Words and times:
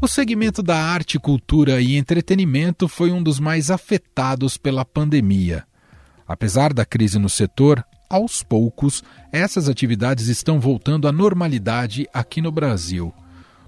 O 0.00 0.06
segmento 0.06 0.62
da 0.62 0.76
arte, 0.80 1.18
cultura 1.18 1.80
e 1.80 1.96
entretenimento 1.96 2.86
foi 2.86 3.10
um 3.10 3.20
dos 3.20 3.40
mais 3.40 3.68
afetados 3.68 4.56
pela 4.56 4.84
pandemia. 4.84 5.64
Apesar 6.26 6.72
da 6.72 6.84
crise 6.84 7.18
no 7.18 7.28
setor, 7.28 7.84
aos 8.08 8.40
poucos, 8.44 9.02
essas 9.32 9.68
atividades 9.68 10.28
estão 10.28 10.60
voltando 10.60 11.08
à 11.08 11.12
normalidade 11.12 12.08
aqui 12.14 12.40
no 12.40 12.52
Brasil. 12.52 13.12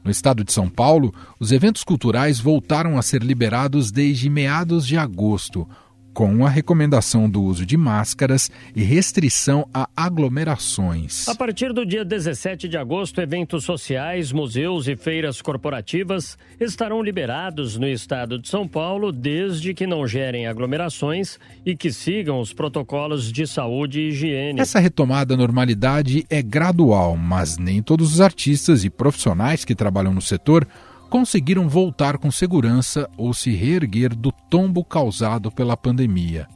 No 0.05 0.11
estado 0.11 0.45
de 0.45 0.53
São 0.53 0.69
Paulo, 0.69 1.13
os 1.41 1.51
eventos 1.51 1.83
culturais 1.83 2.39
voltaram 2.39 2.97
a 2.97 3.03
ser 3.03 3.25
liberados 3.25 3.91
desde 3.91 4.31
meados 4.31 4.87
de 4.87 4.97
agosto, 4.97 5.69
com 6.13 6.45
a 6.45 6.49
recomendação 6.49 7.29
do 7.29 7.43
uso 7.43 7.65
de 7.65 7.77
máscaras 7.77 8.51
e 8.75 8.83
restrição 8.83 9.67
a 9.73 9.89
aglomerações. 9.97 11.29
A 11.29 11.35
partir 11.35 11.73
do 11.73 11.87
dia 11.87 12.05
17 12.05 12.69
de 12.69 12.77
agosto, 12.77 13.21
eventos 13.21 13.65
sociais, 13.65 14.33
museus 14.33 14.89
e 14.89 14.97
feiras 14.97 15.41
corporativas 15.41 16.37
estarão 16.59 17.03
liberados 17.03 17.77
no 17.77 17.87
estado 17.87 18.39
de 18.39 18.49
São 18.49 18.67
Paulo, 18.67 19.13
desde 19.13 19.73
que 19.75 19.87
não 19.87 20.07
gerem 20.07 20.47
aglomerações 20.47 21.39
e 21.65 21.77
que 21.77 21.93
sigam 21.93 22.41
os 22.41 22.53
protocolos 22.53 23.31
de 23.31 23.47
saúde 23.47 24.01
e 24.01 24.09
higiene. 24.09 24.61
Essa 24.61 24.79
retomada 24.79 25.35
à 25.35 25.37
normalidade 25.37 26.25
é 26.29 26.43
gradual, 26.43 27.17
mas 27.17 27.57
nem 27.57 27.83
todos 27.83 28.15
os 28.15 28.21
artistas 28.21 28.85
e 28.85 28.91
profissionais 28.91 29.65
que 29.65 29.75
trabalham 29.75 30.13
no 30.13 30.21
setor 30.21 30.67
conseguiram 31.11 31.69
voltar 31.69 32.17
com 32.17 32.31
segurança 32.31 33.11
ou 33.17 33.35
se 33.35 33.51
reerguer 33.51 34.15
do 34.15 34.31
tombo 34.31 34.85
causado 34.85 35.51
pela 35.51 35.77
pandemia. 35.77 36.49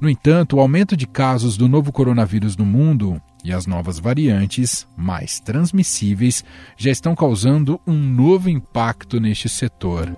No 0.00 0.08
entanto, 0.08 0.56
o 0.56 0.60
aumento 0.60 0.96
de 0.96 1.06
casos 1.06 1.58
do 1.58 1.68
novo 1.68 1.92
coronavírus 1.92 2.56
no 2.56 2.64
mundo 2.64 3.20
e 3.44 3.52
as 3.52 3.66
novas 3.66 3.98
variantes, 3.98 4.88
mais 4.96 5.38
transmissíveis, 5.38 6.42
já 6.76 6.90
estão 6.90 7.14
causando 7.14 7.78
um 7.86 7.94
novo 7.94 8.48
impacto 8.48 9.20
neste 9.20 9.48
setor. 9.48 10.16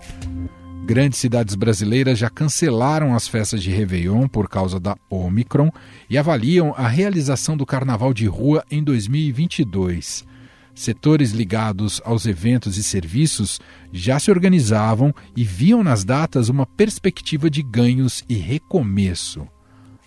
Grandes 0.85 1.19
cidades 1.19 1.57
brasileiras 1.57 2.19
já 2.19 2.31
cancelaram 2.31 3.15
as 3.15 3.27
festas 3.27 3.63
de 3.63 3.71
Réveillon 3.71 4.29
por 4.29 4.49
causa 4.49 4.79
da 4.79 4.97
Omicron 5.11 5.71
e 6.09 6.17
avaliam 6.17 6.73
a 6.77 6.87
realização 6.87 7.57
do 7.57 7.67
carnaval 7.67 8.15
de 8.15 8.27
rua 8.27 8.65
em 8.71 8.83
2022. 8.83 10.25
Setores 10.75 11.33
ligados 11.33 12.01
aos 12.05 12.25
eventos 12.25 12.79
e 12.79 12.83
serviços 12.83 13.61
já 13.93 14.19
se 14.19 14.31
organizavam 14.31 15.15
e 15.37 15.45
viam 15.45 15.85
nas 15.85 16.03
datas 16.03 16.49
uma 16.49 16.65
perspectiva 16.65 17.51
de 17.51 17.63
ganhos 17.63 18.25
e 18.29 18.35
recomeço. 18.35 19.47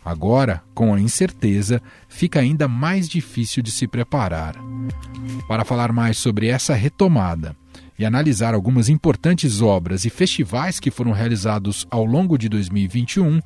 Agora, 0.03 0.61
com 0.73 0.93
a 0.93 0.99
incerteza, 0.99 1.81
fica 2.07 2.39
ainda 2.39 2.67
mais 2.67 3.09
difícil 3.09 3.63
de 3.63 3.71
se 3.71 3.87
preparar. 3.87 4.55
Para 5.47 5.65
falar 5.65 5.91
mais 5.91 6.17
sobre 6.17 6.47
essa 6.47 6.75
retomada 6.75 7.55
e 7.97 8.05
analisar 8.05 8.53
algumas 8.53 8.89
importantes 8.89 9.61
obras 9.61 10.05
e 10.05 10.09
festivais 10.09 10.79
que 10.79 10.91
foram 10.91 11.11
realizados 11.11 11.87
ao 11.89 12.05
longo 12.05 12.37
de 12.37 12.49
2021, 12.49 13.39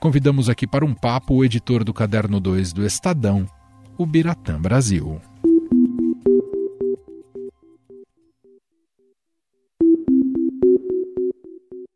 convidamos 0.00 0.48
aqui 0.50 0.66
para 0.66 0.84
um 0.84 0.92
papo 0.92 1.34
o 1.34 1.44
editor 1.44 1.84
do 1.84 1.94
Caderno 1.94 2.40
2 2.40 2.72
do 2.72 2.84
Estadão, 2.84 3.46
o 3.96 4.04
Biratã 4.04 4.60
Brasil. 4.60 5.18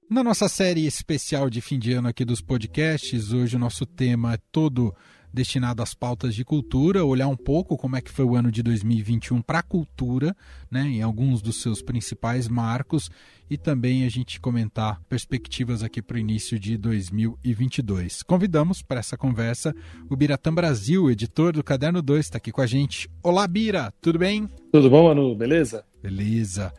Na 0.08 0.22
nossa 0.22 0.48
série 0.48 0.86
especial 0.86 1.50
de 1.50 1.60
fim 1.60 1.80
de 1.80 1.92
ano 1.92 2.06
aqui 2.06 2.24
dos 2.24 2.40
podcasts, 2.40 3.32
hoje 3.32 3.56
o 3.56 3.58
nosso 3.58 3.84
tema 3.84 4.34
é 4.34 4.38
todo 4.52 4.94
destinado 5.34 5.82
às 5.82 5.94
pautas 5.94 6.32
de 6.32 6.44
cultura, 6.44 7.04
olhar 7.04 7.26
um 7.26 7.36
pouco 7.36 7.76
como 7.76 7.96
é 7.96 8.00
que 8.00 8.10
foi 8.10 8.24
o 8.24 8.36
ano 8.36 8.50
de 8.52 8.62
2021 8.62 9.42
para 9.42 9.58
a 9.58 9.62
cultura, 9.64 10.34
né, 10.70 10.82
em 10.82 11.02
alguns 11.02 11.42
dos 11.42 11.60
seus 11.60 11.82
principais 11.82 12.46
marcos 12.46 13.10
e 13.50 13.58
também 13.58 14.04
a 14.04 14.08
gente 14.08 14.40
comentar 14.40 15.02
perspectivas 15.08 15.82
aqui 15.82 16.00
para 16.00 16.16
o 16.16 16.20
início 16.20 16.56
de 16.56 16.78
2022. 16.78 18.22
Convidamos 18.22 18.82
para 18.82 19.00
essa 19.00 19.16
conversa 19.16 19.75
o 20.08 20.16
Biratã 20.16 20.54
Brasil, 20.54 21.10
editor 21.10 21.52
do 21.52 21.64
Caderno 21.64 22.00
2, 22.00 22.26
está 22.26 22.38
aqui 22.38 22.52
com 22.52 22.62
a 22.62 22.66
gente. 22.66 23.10
Olá, 23.25 23.47
Bira, 23.48 23.92
tudo 24.00 24.20
bem? 24.20 24.48
Tudo 24.70 24.88
bom, 24.88 25.08
Manu? 25.08 25.34
Beleza? 25.34 25.84
Beleza. 26.00 26.72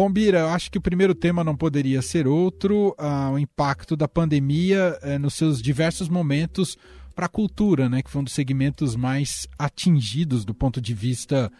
Bom, 0.00 0.08
Bira, 0.08 0.38
eu 0.38 0.48
acho 0.50 0.70
que 0.70 0.78
o 0.78 0.80
primeiro 0.80 1.12
tema 1.12 1.42
não 1.42 1.56
poderia 1.56 2.00
ser 2.00 2.28
outro, 2.28 2.94
uh, 3.00 3.32
o 3.32 3.36
impacto 3.36 3.96
da 3.96 4.06
pandemia 4.06 4.96
uh, 5.02 5.18
nos 5.18 5.34
seus 5.34 5.60
diversos 5.60 6.08
momentos 6.08 6.78
para 7.16 7.26
a 7.26 7.28
cultura, 7.28 7.88
né, 7.88 8.00
que 8.00 8.08
foi 8.08 8.20
um 8.20 8.24
dos 8.24 8.32
segmentos 8.32 8.94
mais 8.94 9.48
atingidos 9.58 10.44
do 10.44 10.54
ponto 10.54 10.80
de 10.80 10.94
vista 10.94 11.50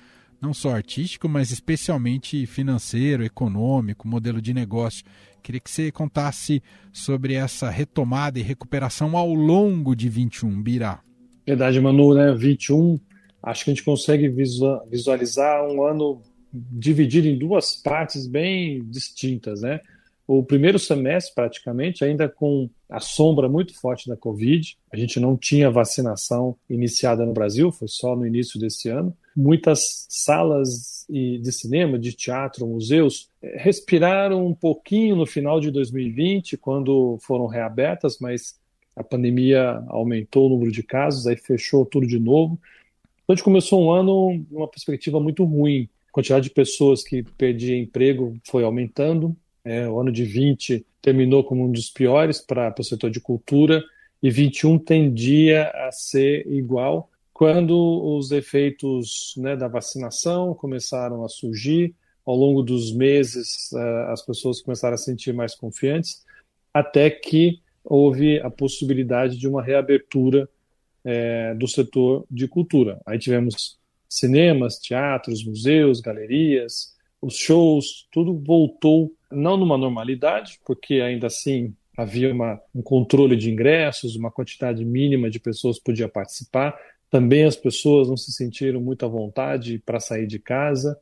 não 0.40 0.54
só 0.54 0.70
artístico, 0.70 1.28
mas 1.28 1.50
especialmente 1.50 2.46
financeiro, 2.46 3.24
econômico, 3.24 4.06
modelo 4.06 4.40
de 4.40 4.54
negócio. 4.54 5.04
Queria 5.42 5.60
que 5.60 5.68
você 5.68 5.90
contasse 5.90 6.62
sobre 6.92 7.34
essa 7.34 7.68
retomada 7.68 8.38
e 8.38 8.42
recuperação 8.42 9.16
ao 9.16 9.34
longo 9.34 9.96
de 9.96 10.08
21, 10.08 10.62
Bira. 10.62 11.00
Verdade, 11.44 11.80
Manu, 11.80 12.14
né? 12.14 12.32
21, 12.32 13.00
acho 13.42 13.64
que 13.64 13.72
a 13.72 13.74
gente 13.74 13.84
consegue 13.84 14.28
visualizar 14.28 15.64
um 15.66 15.82
ano 15.82 16.22
dividido 16.52 17.28
em 17.28 17.38
duas 17.38 17.76
partes 17.76 18.26
bem 18.26 18.82
distintas, 18.84 19.62
né? 19.62 19.80
O 20.26 20.42
primeiro 20.42 20.78
semestre, 20.78 21.34
praticamente, 21.34 22.04
ainda 22.04 22.28
com 22.28 22.68
a 22.86 23.00
sombra 23.00 23.48
muito 23.48 23.74
forte 23.80 24.06
da 24.06 24.14
Covid, 24.14 24.76
a 24.92 24.96
gente 24.96 25.18
não 25.18 25.38
tinha 25.38 25.70
vacinação 25.70 26.54
iniciada 26.68 27.24
no 27.24 27.32
Brasil, 27.32 27.72
foi 27.72 27.88
só 27.88 28.14
no 28.14 28.26
início 28.26 28.60
desse 28.60 28.90
ano. 28.90 29.16
Muitas 29.34 30.06
salas 30.06 31.06
de 31.08 31.50
cinema, 31.50 31.98
de 31.98 32.12
teatro, 32.12 32.66
museus 32.66 33.30
eh, 33.40 33.56
respiraram 33.58 34.46
um 34.46 34.54
pouquinho 34.54 35.16
no 35.16 35.24
final 35.24 35.60
de 35.60 35.70
2020, 35.70 36.58
quando 36.58 37.16
foram 37.22 37.46
reabertas, 37.46 38.18
mas 38.20 38.60
a 38.94 39.02
pandemia 39.02 39.82
aumentou 39.86 40.46
o 40.46 40.50
número 40.50 40.70
de 40.70 40.82
casos, 40.82 41.26
aí 41.26 41.36
fechou 41.36 41.86
tudo 41.86 42.06
de 42.06 42.18
novo. 42.18 42.58
Então 43.24 43.32
a 43.32 43.34
gente 43.34 43.44
começou 43.44 43.82
um 43.82 43.90
ano 43.90 44.44
numa 44.50 44.68
perspectiva 44.68 45.18
muito 45.18 45.42
ruim 45.42 45.88
a 46.08 46.12
quantidade 46.12 46.44
de 46.44 46.54
pessoas 46.54 47.02
que 47.02 47.22
perdiam 47.22 47.78
emprego 47.78 48.36
foi 48.46 48.64
aumentando. 48.64 49.36
É, 49.64 49.88
o 49.88 50.00
ano 50.00 50.10
de 50.10 50.24
20 50.24 50.84
terminou 51.02 51.44
como 51.44 51.64
um 51.64 51.72
dos 51.72 51.90
piores 51.90 52.40
para 52.40 52.74
o 52.78 52.84
setor 52.84 53.10
de 53.10 53.20
cultura 53.20 53.82
e 54.22 54.30
21 54.30 54.78
tendia 54.78 55.70
a 55.70 55.92
ser 55.92 56.46
igual 56.46 57.10
quando 57.32 57.76
os 58.16 58.32
efeitos 58.32 59.34
né, 59.36 59.54
da 59.54 59.68
vacinação 59.68 60.54
começaram 60.54 61.24
a 61.24 61.28
surgir. 61.28 61.94
Ao 62.26 62.34
longo 62.34 62.62
dos 62.62 62.92
meses, 62.92 63.70
uh, 63.72 64.10
as 64.10 64.22
pessoas 64.24 64.60
começaram 64.60 64.94
a 64.94 64.98
sentir 64.98 65.32
mais 65.32 65.54
confiantes, 65.54 66.26
até 66.74 67.08
que 67.08 67.62
houve 67.82 68.38
a 68.40 68.50
possibilidade 68.50 69.38
de 69.38 69.48
uma 69.48 69.62
reabertura 69.62 70.48
é, 71.04 71.54
do 71.54 71.66
setor 71.66 72.26
de 72.30 72.46
cultura. 72.46 73.00
Aí 73.06 73.18
tivemos 73.18 73.78
cinemas, 74.08 74.78
teatros, 74.78 75.44
museus, 75.44 76.00
galerias, 76.00 76.96
os 77.20 77.34
shows, 77.36 78.06
tudo 78.12 78.38
voltou 78.38 79.12
não 79.30 79.56
numa 79.56 79.76
normalidade, 79.76 80.58
porque 80.64 80.94
ainda 80.94 81.26
assim 81.26 81.74
havia 81.96 82.32
uma, 82.32 82.60
um 82.74 82.80
controle 82.80 83.36
de 83.36 83.50
ingressos, 83.50 84.14
uma 84.14 84.30
quantidade 84.30 84.84
mínima 84.84 85.28
de 85.28 85.40
pessoas 85.40 85.80
podia 85.80 86.08
participar. 86.08 86.78
Também 87.10 87.44
as 87.44 87.56
pessoas 87.56 88.08
não 88.08 88.16
se 88.16 88.32
sentiram 88.32 88.80
muito 88.80 89.04
à 89.04 89.08
vontade 89.08 89.82
para 89.84 89.98
sair 89.98 90.26
de 90.26 90.38
casa. 90.38 90.98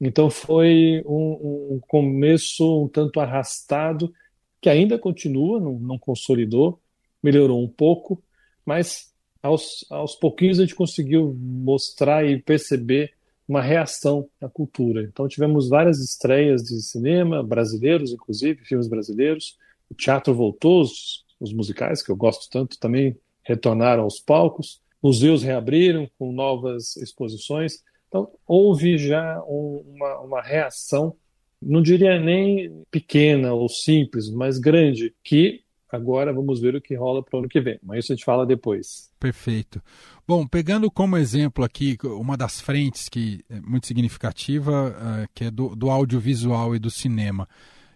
Então 0.00 0.30
foi 0.30 1.02
um, 1.04 1.74
um, 1.74 1.80
começo 1.86 2.84
um 2.84 2.88
tanto 2.88 3.20
arrastado, 3.20 4.12
que 4.60 4.70
ainda 4.70 4.98
continua, 4.98 5.60
não, 5.60 5.78
não 5.78 5.98
consolidou, 5.98 6.80
melhorou 7.22 7.62
um 7.62 7.68
pouco, 7.68 8.22
mas 8.64 9.09
aos, 9.42 9.84
aos 9.90 10.14
pouquinhos 10.14 10.58
a 10.58 10.62
gente 10.62 10.74
conseguiu 10.74 11.36
mostrar 11.38 12.24
e 12.24 12.40
perceber 12.40 13.12
uma 13.48 13.60
reação 13.60 14.28
da 14.40 14.48
cultura. 14.48 15.02
Então 15.02 15.26
tivemos 15.26 15.68
várias 15.68 15.98
estreias 15.98 16.62
de 16.62 16.80
cinema, 16.82 17.42
brasileiros 17.42 18.12
inclusive, 18.12 18.64
filmes 18.64 18.86
brasileiros. 18.86 19.58
O 19.90 19.94
teatro 19.94 20.32
voltou, 20.32 20.82
os, 20.82 21.24
os 21.40 21.52
musicais, 21.52 22.02
que 22.02 22.12
eu 22.12 22.16
gosto 22.16 22.48
tanto, 22.48 22.78
também 22.78 23.16
retornaram 23.42 24.04
aos 24.04 24.20
palcos. 24.20 24.80
Museus 25.02 25.42
reabriram 25.42 26.08
com 26.18 26.30
novas 26.30 26.96
exposições. 26.96 27.82
Então 28.06 28.30
houve 28.46 28.98
já 28.98 29.42
um, 29.44 29.82
uma, 29.94 30.20
uma 30.20 30.42
reação, 30.42 31.16
não 31.60 31.82
diria 31.82 32.20
nem 32.20 32.82
pequena 32.90 33.52
ou 33.52 33.68
simples, 33.68 34.30
mas 34.30 34.58
grande, 34.58 35.14
que 35.24 35.62
Agora 35.92 36.32
vamos 36.32 36.60
ver 36.60 36.74
o 36.76 36.80
que 36.80 36.94
rola 36.94 37.22
para 37.22 37.36
o 37.36 37.40
ano 37.40 37.48
que 37.48 37.60
vem, 37.60 37.78
mas 37.82 38.04
isso 38.04 38.12
a 38.12 38.16
gente 38.16 38.24
fala 38.24 38.46
depois. 38.46 39.10
Perfeito. 39.18 39.82
Bom, 40.26 40.46
pegando 40.46 40.90
como 40.90 41.16
exemplo 41.16 41.64
aqui 41.64 41.96
uma 42.04 42.36
das 42.36 42.60
frentes 42.60 43.08
que 43.08 43.44
é 43.50 43.60
muito 43.60 43.86
significativa, 43.86 44.90
uh, 44.90 45.28
que 45.34 45.44
é 45.44 45.50
do, 45.50 45.74
do 45.74 45.90
audiovisual 45.90 46.74
e 46.74 46.78
do 46.78 46.90
cinema. 46.90 47.48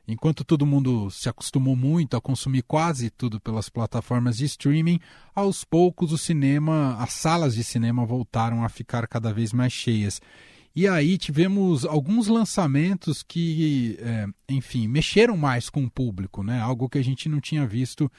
Enquanto 0.07 0.45
todo 0.45 0.67
mundo 0.67 1.11
se 1.11 1.31
acostumou 1.31 1.75
muito 1.75 2.15
a 2.15 2.21
consumir 2.21 2.63
quase 2.63 3.09
tudo 3.09 3.41
pelas 3.41 3.71
plataformas 3.71 4.37
de 4.37 4.45
streaming, 4.45 5.01
aos 5.35 5.65
poucos 5.65 6.13
o 6.13 6.19
cinema, 6.19 6.97
as 6.99 7.13
salas 7.15 7.55
de 7.55 7.65
cinema 7.65 8.05
voltaram 8.05 8.63
a 8.63 8.69
ficar 8.69 9.07
cada 9.09 9.33
vez 9.33 9.53
mais 9.53 9.73
cheias. 9.73 10.21
E 10.77 10.89
aí 10.89 11.17
tivemos 11.17 11.85
alguns 11.85 12.27
lançamentos 12.27 13.23
que, 13.23 13.97
é, 14.01 14.27
enfim, 14.49 14.89
mexeram 14.89 15.37
mais 15.37 15.71
com 15.71 15.85
o 15.85 15.91
público, 15.91 16.43
né? 16.43 16.59
Algo 16.59 16.89
que 16.89 16.99
a 16.99 17.05
gente 17.05 17.29
não 17.29 17.41
tinha 17.41 17.65
visto 17.65 18.11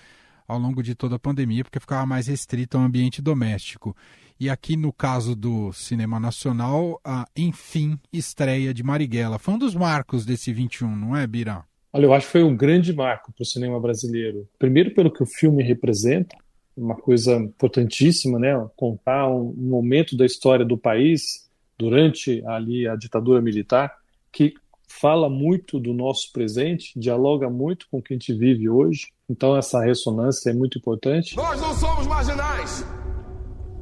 ao 0.47 0.57
longo 0.57 0.81
de 0.81 0.95
toda 0.95 1.17
a 1.17 1.19
pandemia, 1.19 1.63
porque 1.63 1.81
ficava 1.81 2.05
mais 2.05 2.27
restrito 2.27 2.77
ao 2.77 2.83
ambiente 2.83 3.21
doméstico. 3.21 3.95
E 4.39 4.49
aqui 4.49 4.77
no 4.77 4.93
caso 4.93 5.35
do 5.35 5.73
cinema 5.73 6.17
nacional, 6.17 6.99
a 7.03 7.27
enfim 7.35 7.99
estreia 8.11 8.73
de 8.73 8.83
Marighella. 8.83 9.37
Foi 9.37 9.53
um 9.53 9.57
dos 9.57 9.75
marcos 9.75 10.25
desse 10.25 10.53
21, 10.53 10.95
não 10.95 11.15
é, 11.15 11.27
Bira? 11.27 11.63
Olha, 11.91 12.05
eu 12.05 12.13
acho 12.13 12.25
que 12.25 12.33
foi 12.33 12.43
um 12.43 12.55
grande 12.55 12.93
marco 12.93 13.33
para 13.33 13.43
o 13.43 13.45
cinema 13.45 13.79
brasileiro. 13.81 14.47
Primeiro 14.57 14.93
pelo 14.93 15.11
que 15.11 15.23
o 15.23 15.25
filme 15.25 15.61
representa, 15.61 16.37
uma 16.75 16.95
coisa 16.95 17.35
importantíssima, 17.35 18.37
né? 18.37 18.53
Contar 18.75 19.29
um, 19.29 19.49
um 19.57 19.69
momento 19.69 20.15
da 20.15 20.25
história 20.25 20.65
do 20.65 20.77
país 20.77 21.44
durante 21.77 22.43
ali 22.45 22.87
a 22.87 22.95
ditadura 22.95 23.41
militar 23.41 23.93
que 24.31 24.53
fala 24.87 25.29
muito 25.29 25.79
do 25.79 25.93
nosso 25.93 26.31
presente, 26.31 26.97
dialoga 26.97 27.49
muito 27.49 27.87
com 27.89 27.97
o 27.97 28.01
que 28.01 28.13
a 28.13 28.17
gente 28.17 28.33
vive 28.33 28.69
hoje. 28.69 29.07
Então 29.29 29.55
essa 29.55 29.83
ressonância 29.83 30.49
é 30.49 30.53
muito 30.53 30.77
importante. 30.77 31.35
Nós 31.35 31.59
não 31.59 31.73
somos 31.73 32.07
marginais. 32.07 32.85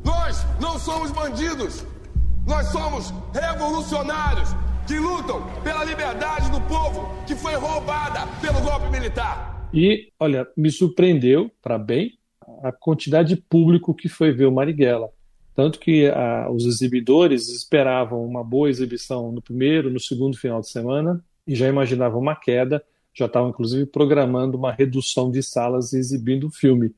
Nós 0.04 0.46
não 0.60 0.78
somos 0.80 1.12
bandidos. 1.12 1.86
Nós 2.48 2.68
somos 2.68 3.14
revolucionários 3.34 4.50
que 4.86 4.98
lutam 5.00 5.42
pela 5.64 5.84
liberdade 5.84 6.52
do 6.52 6.60
povo 6.62 7.10
que 7.26 7.36
foi 7.36 7.56
roubada 7.56 8.28
pelo 8.42 8.60
golpe 8.62 8.90
militar. 8.90 9.70
E, 9.74 10.12
olha, 10.20 10.48
me 10.56 10.70
surpreendeu, 10.70 11.50
para 11.62 11.78
bem, 11.78 12.18
a 12.62 12.72
quantidade 12.72 13.36
de 13.36 13.42
público 13.42 13.94
que 13.94 14.10
foi 14.10 14.32
ver 14.32 14.46
o 14.46 14.52
Marighella. 14.52 15.10
Tanto 15.56 15.80
que 15.80 16.08
a, 16.08 16.50
os 16.50 16.66
exibidores 16.66 17.50
esperavam 17.50 18.26
uma 18.26 18.44
boa 18.44 18.70
exibição 18.70 19.32
no 19.32 19.42
primeiro, 19.42 19.90
no 19.90 20.00
segundo 20.00 20.38
final 20.38 20.62
de 20.62 20.70
semana 20.70 21.24
e 21.46 21.54
já 21.56 21.68
imaginavam 21.68 22.20
uma 22.20 22.36
queda, 22.36 22.84
já 23.14 23.26
estavam 23.26 23.50
inclusive 23.50 23.86
programando 23.86 24.58
uma 24.58 24.72
redução 24.72 25.30
de 25.30 25.44
salas 25.44 25.94
e 25.94 25.98
exibindo 25.98 26.48
o 26.48 26.52
filme. 26.52 26.94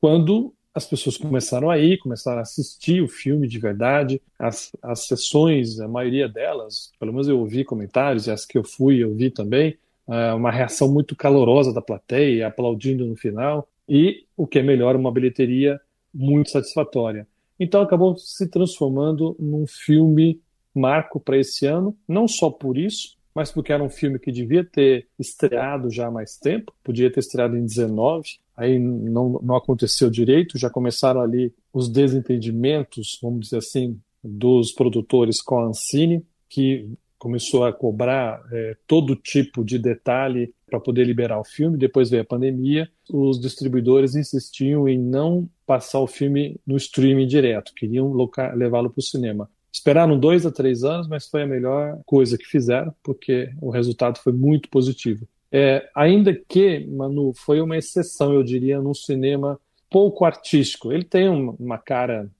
Quando 0.00 0.52
as 0.74 0.86
pessoas 0.86 1.16
começaram 1.16 1.70
a 1.70 1.78
ir, 1.78 1.98
começaram 1.98 2.38
a 2.38 2.42
assistir 2.42 3.02
o 3.02 3.08
filme 3.08 3.46
de 3.46 3.58
verdade, 3.58 4.20
as, 4.38 4.72
as 4.82 5.06
sessões, 5.06 5.78
a 5.78 5.86
maioria 5.86 6.28
delas, 6.28 6.90
pelo 6.98 7.12
menos 7.12 7.28
eu 7.28 7.38
ouvi 7.38 7.62
comentários, 7.62 8.26
e 8.26 8.30
as 8.30 8.46
que 8.46 8.56
eu 8.56 8.64
fui, 8.64 9.02
eu 9.02 9.14
vi 9.14 9.30
também, 9.30 9.76
é, 10.08 10.32
uma 10.32 10.50
reação 10.50 10.90
muito 10.90 11.14
calorosa 11.14 11.72
da 11.72 11.82
plateia, 11.82 12.46
aplaudindo 12.46 13.04
no 13.04 13.14
final, 13.14 13.68
e 13.86 14.24
o 14.36 14.46
que 14.46 14.58
é 14.58 14.62
melhor, 14.62 14.96
uma 14.96 15.12
bilheteria 15.12 15.78
muito 16.12 16.50
satisfatória. 16.50 17.26
Então 17.62 17.80
acabou 17.80 18.16
se 18.16 18.48
transformando 18.48 19.36
num 19.38 19.68
filme 19.68 20.40
marco 20.74 21.20
para 21.20 21.38
esse 21.38 21.64
ano, 21.64 21.96
não 22.08 22.26
só 22.26 22.50
por 22.50 22.76
isso, 22.76 23.16
mas 23.32 23.52
porque 23.52 23.72
era 23.72 23.84
um 23.84 23.88
filme 23.88 24.18
que 24.18 24.32
devia 24.32 24.64
ter 24.64 25.06
estreado 25.16 25.88
já 25.88 26.08
há 26.08 26.10
mais 26.10 26.36
tempo, 26.36 26.74
podia 26.82 27.08
ter 27.08 27.20
estreado 27.20 27.56
em 27.56 27.64
19, 27.64 28.28
aí 28.56 28.80
não, 28.80 29.38
não 29.40 29.54
aconteceu 29.54 30.10
direito, 30.10 30.58
já 30.58 30.68
começaram 30.68 31.20
ali 31.20 31.54
os 31.72 31.88
desentendimentos, 31.88 33.16
vamos 33.22 33.42
dizer 33.42 33.58
assim, 33.58 33.96
dos 34.24 34.72
produtores 34.72 35.40
com 35.40 35.60
a 35.60 35.66
Ancine, 35.66 36.26
que 36.48 36.90
começou 37.16 37.64
a 37.64 37.72
cobrar 37.72 38.42
é, 38.50 38.76
todo 38.88 39.14
tipo 39.14 39.64
de 39.64 39.78
detalhe 39.78 40.52
para 40.72 40.80
poder 40.80 41.04
liberar 41.04 41.38
o 41.38 41.44
filme. 41.44 41.76
Depois 41.76 42.08
veio 42.08 42.22
a 42.22 42.24
pandemia, 42.24 42.88
os 43.10 43.38
distribuidores 43.38 44.14
insistiam 44.14 44.88
em 44.88 44.98
não 44.98 45.46
passar 45.66 46.00
o 46.00 46.06
filme 46.06 46.58
no 46.66 46.78
streaming 46.78 47.26
direto, 47.26 47.74
queriam 47.76 48.10
levá-lo 48.54 48.88
para 48.88 49.00
o 49.00 49.02
cinema. 49.02 49.50
Esperaram 49.70 50.18
dois 50.18 50.46
a 50.46 50.50
três 50.50 50.82
anos, 50.82 51.06
mas 51.06 51.26
foi 51.26 51.42
a 51.42 51.46
melhor 51.46 52.00
coisa 52.06 52.38
que 52.38 52.46
fizeram, 52.46 52.94
porque 53.02 53.50
o 53.60 53.68
resultado 53.68 54.18
foi 54.18 54.32
muito 54.32 54.70
positivo. 54.70 55.28
É, 55.50 55.86
ainda 55.94 56.34
que, 56.34 56.86
Manu, 56.86 57.34
foi 57.34 57.60
uma 57.60 57.76
exceção, 57.76 58.32
eu 58.32 58.42
diria, 58.42 58.80
num 58.80 58.94
cinema 58.94 59.60
pouco 59.90 60.24
artístico. 60.24 60.90
Ele 60.90 61.04
tem 61.04 61.28
uma 61.28 61.76
cara 61.76 62.30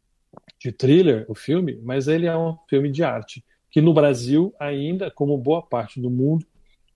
de 0.58 0.73
thriller, 0.73 1.26
o 1.29 1.34
filme, 1.34 1.79
mas 1.82 2.08
ele 2.08 2.25
é 2.25 2.37
um 2.37 2.56
filme 2.67 2.90
de 2.90 3.05
arte. 3.05 3.44
Que 3.70 3.82
no 3.82 3.93
Brasil, 3.93 4.55
ainda, 4.58 5.11
como 5.11 5.37
boa 5.37 5.61
parte 5.61 6.00
do 6.00 6.08
mundo, 6.11 6.46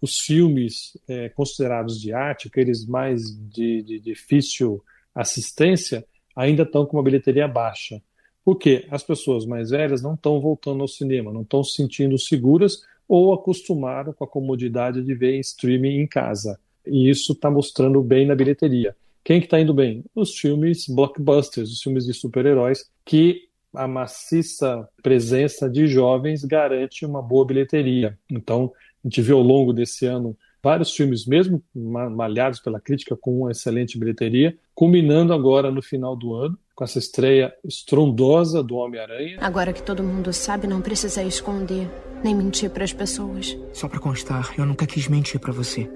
os 0.06 0.20
filmes 0.20 0.96
é, 1.08 1.28
considerados 1.28 2.00
de 2.00 2.12
arte, 2.12 2.46
aqueles 2.46 2.86
mais 2.86 3.36
de, 3.36 3.82
de 3.82 3.98
difícil 3.98 4.82
assistência, 5.12 6.04
ainda 6.34 6.62
estão 6.62 6.86
com 6.86 6.96
uma 6.96 7.02
bilheteria 7.02 7.48
baixa. 7.48 8.00
Porque 8.44 8.86
as 8.90 9.02
pessoas 9.02 9.44
mais 9.44 9.70
velhas 9.70 10.00
não 10.00 10.14
estão 10.14 10.40
voltando 10.40 10.80
ao 10.80 10.88
cinema, 10.88 11.32
não 11.32 11.42
estão 11.42 11.64
se 11.64 11.74
sentindo 11.74 12.16
seguras 12.16 12.82
ou 13.08 13.34
acostumaram 13.34 14.12
com 14.12 14.22
a 14.22 14.28
comodidade 14.28 15.02
de 15.02 15.14
ver 15.14 15.34
em 15.34 15.40
streaming 15.40 16.00
em 16.00 16.06
casa. 16.06 16.58
E 16.86 17.10
isso 17.10 17.32
está 17.32 17.50
mostrando 17.50 18.00
bem 18.00 18.24
na 18.24 18.36
bilheteria. 18.36 18.94
Quem 19.24 19.40
que 19.40 19.46
está 19.46 19.60
indo 19.60 19.74
bem? 19.74 20.04
Os 20.14 20.38
filmes 20.38 20.86
blockbusters, 20.88 21.70
os 21.70 21.82
filmes 21.82 22.06
de 22.06 22.14
super-heróis, 22.14 22.88
que 23.04 23.42
a 23.74 23.88
maciça 23.88 24.88
presença 25.02 25.68
de 25.68 25.86
jovens 25.86 26.44
garante 26.44 27.04
uma 27.04 27.20
boa 27.20 27.44
bilheteria. 27.44 28.16
Então, 28.30 28.72
a 29.06 29.08
gente 29.08 29.22
viu 29.22 29.36
ao 29.36 29.42
longo 29.42 29.72
desse 29.72 30.04
ano 30.04 30.36
vários 30.60 30.90
filmes, 30.90 31.24
mesmo 31.24 31.62
malhados 31.72 32.58
pela 32.58 32.80
crítica, 32.80 33.16
com 33.16 33.42
uma 33.42 33.52
excelente 33.52 33.96
bilheteria, 33.96 34.58
culminando 34.74 35.32
agora 35.32 35.70
no 35.70 35.80
final 35.80 36.16
do 36.16 36.34
ano, 36.34 36.58
com 36.74 36.82
essa 36.82 36.98
estreia 36.98 37.54
estrondosa 37.64 38.64
do 38.64 38.74
Homem-Aranha. 38.74 39.38
Agora 39.40 39.72
que 39.72 39.80
todo 39.80 40.02
mundo 40.02 40.32
sabe, 40.32 40.66
não 40.66 40.82
precisa 40.82 41.22
esconder, 41.22 41.88
nem 42.24 42.34
mentir 42.34 42.68
para 42.68 42.82
as 42.82 42.92
pessoas. 42.92 43.56
Só 43.72 43.88
para 43.88 44.00
constar, 44.00 44.52
eu 44.58 44.66
nunca 44.66 44.88
quis 44.88 45.06
mentir 45.06 45.38
para 45.38 45.52
você. 45.52 45.88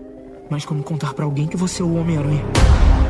Mas 0.48 0.64
como 0.64 0.84
contar 0.84 1.12
para 1.12 1.24
alguém 1.24 1.48
que 1.48 1.56
você 1.56 1.82
é 1.82 1.84
o 1.84 1.96
Homem-Aranha? 1.96 2.44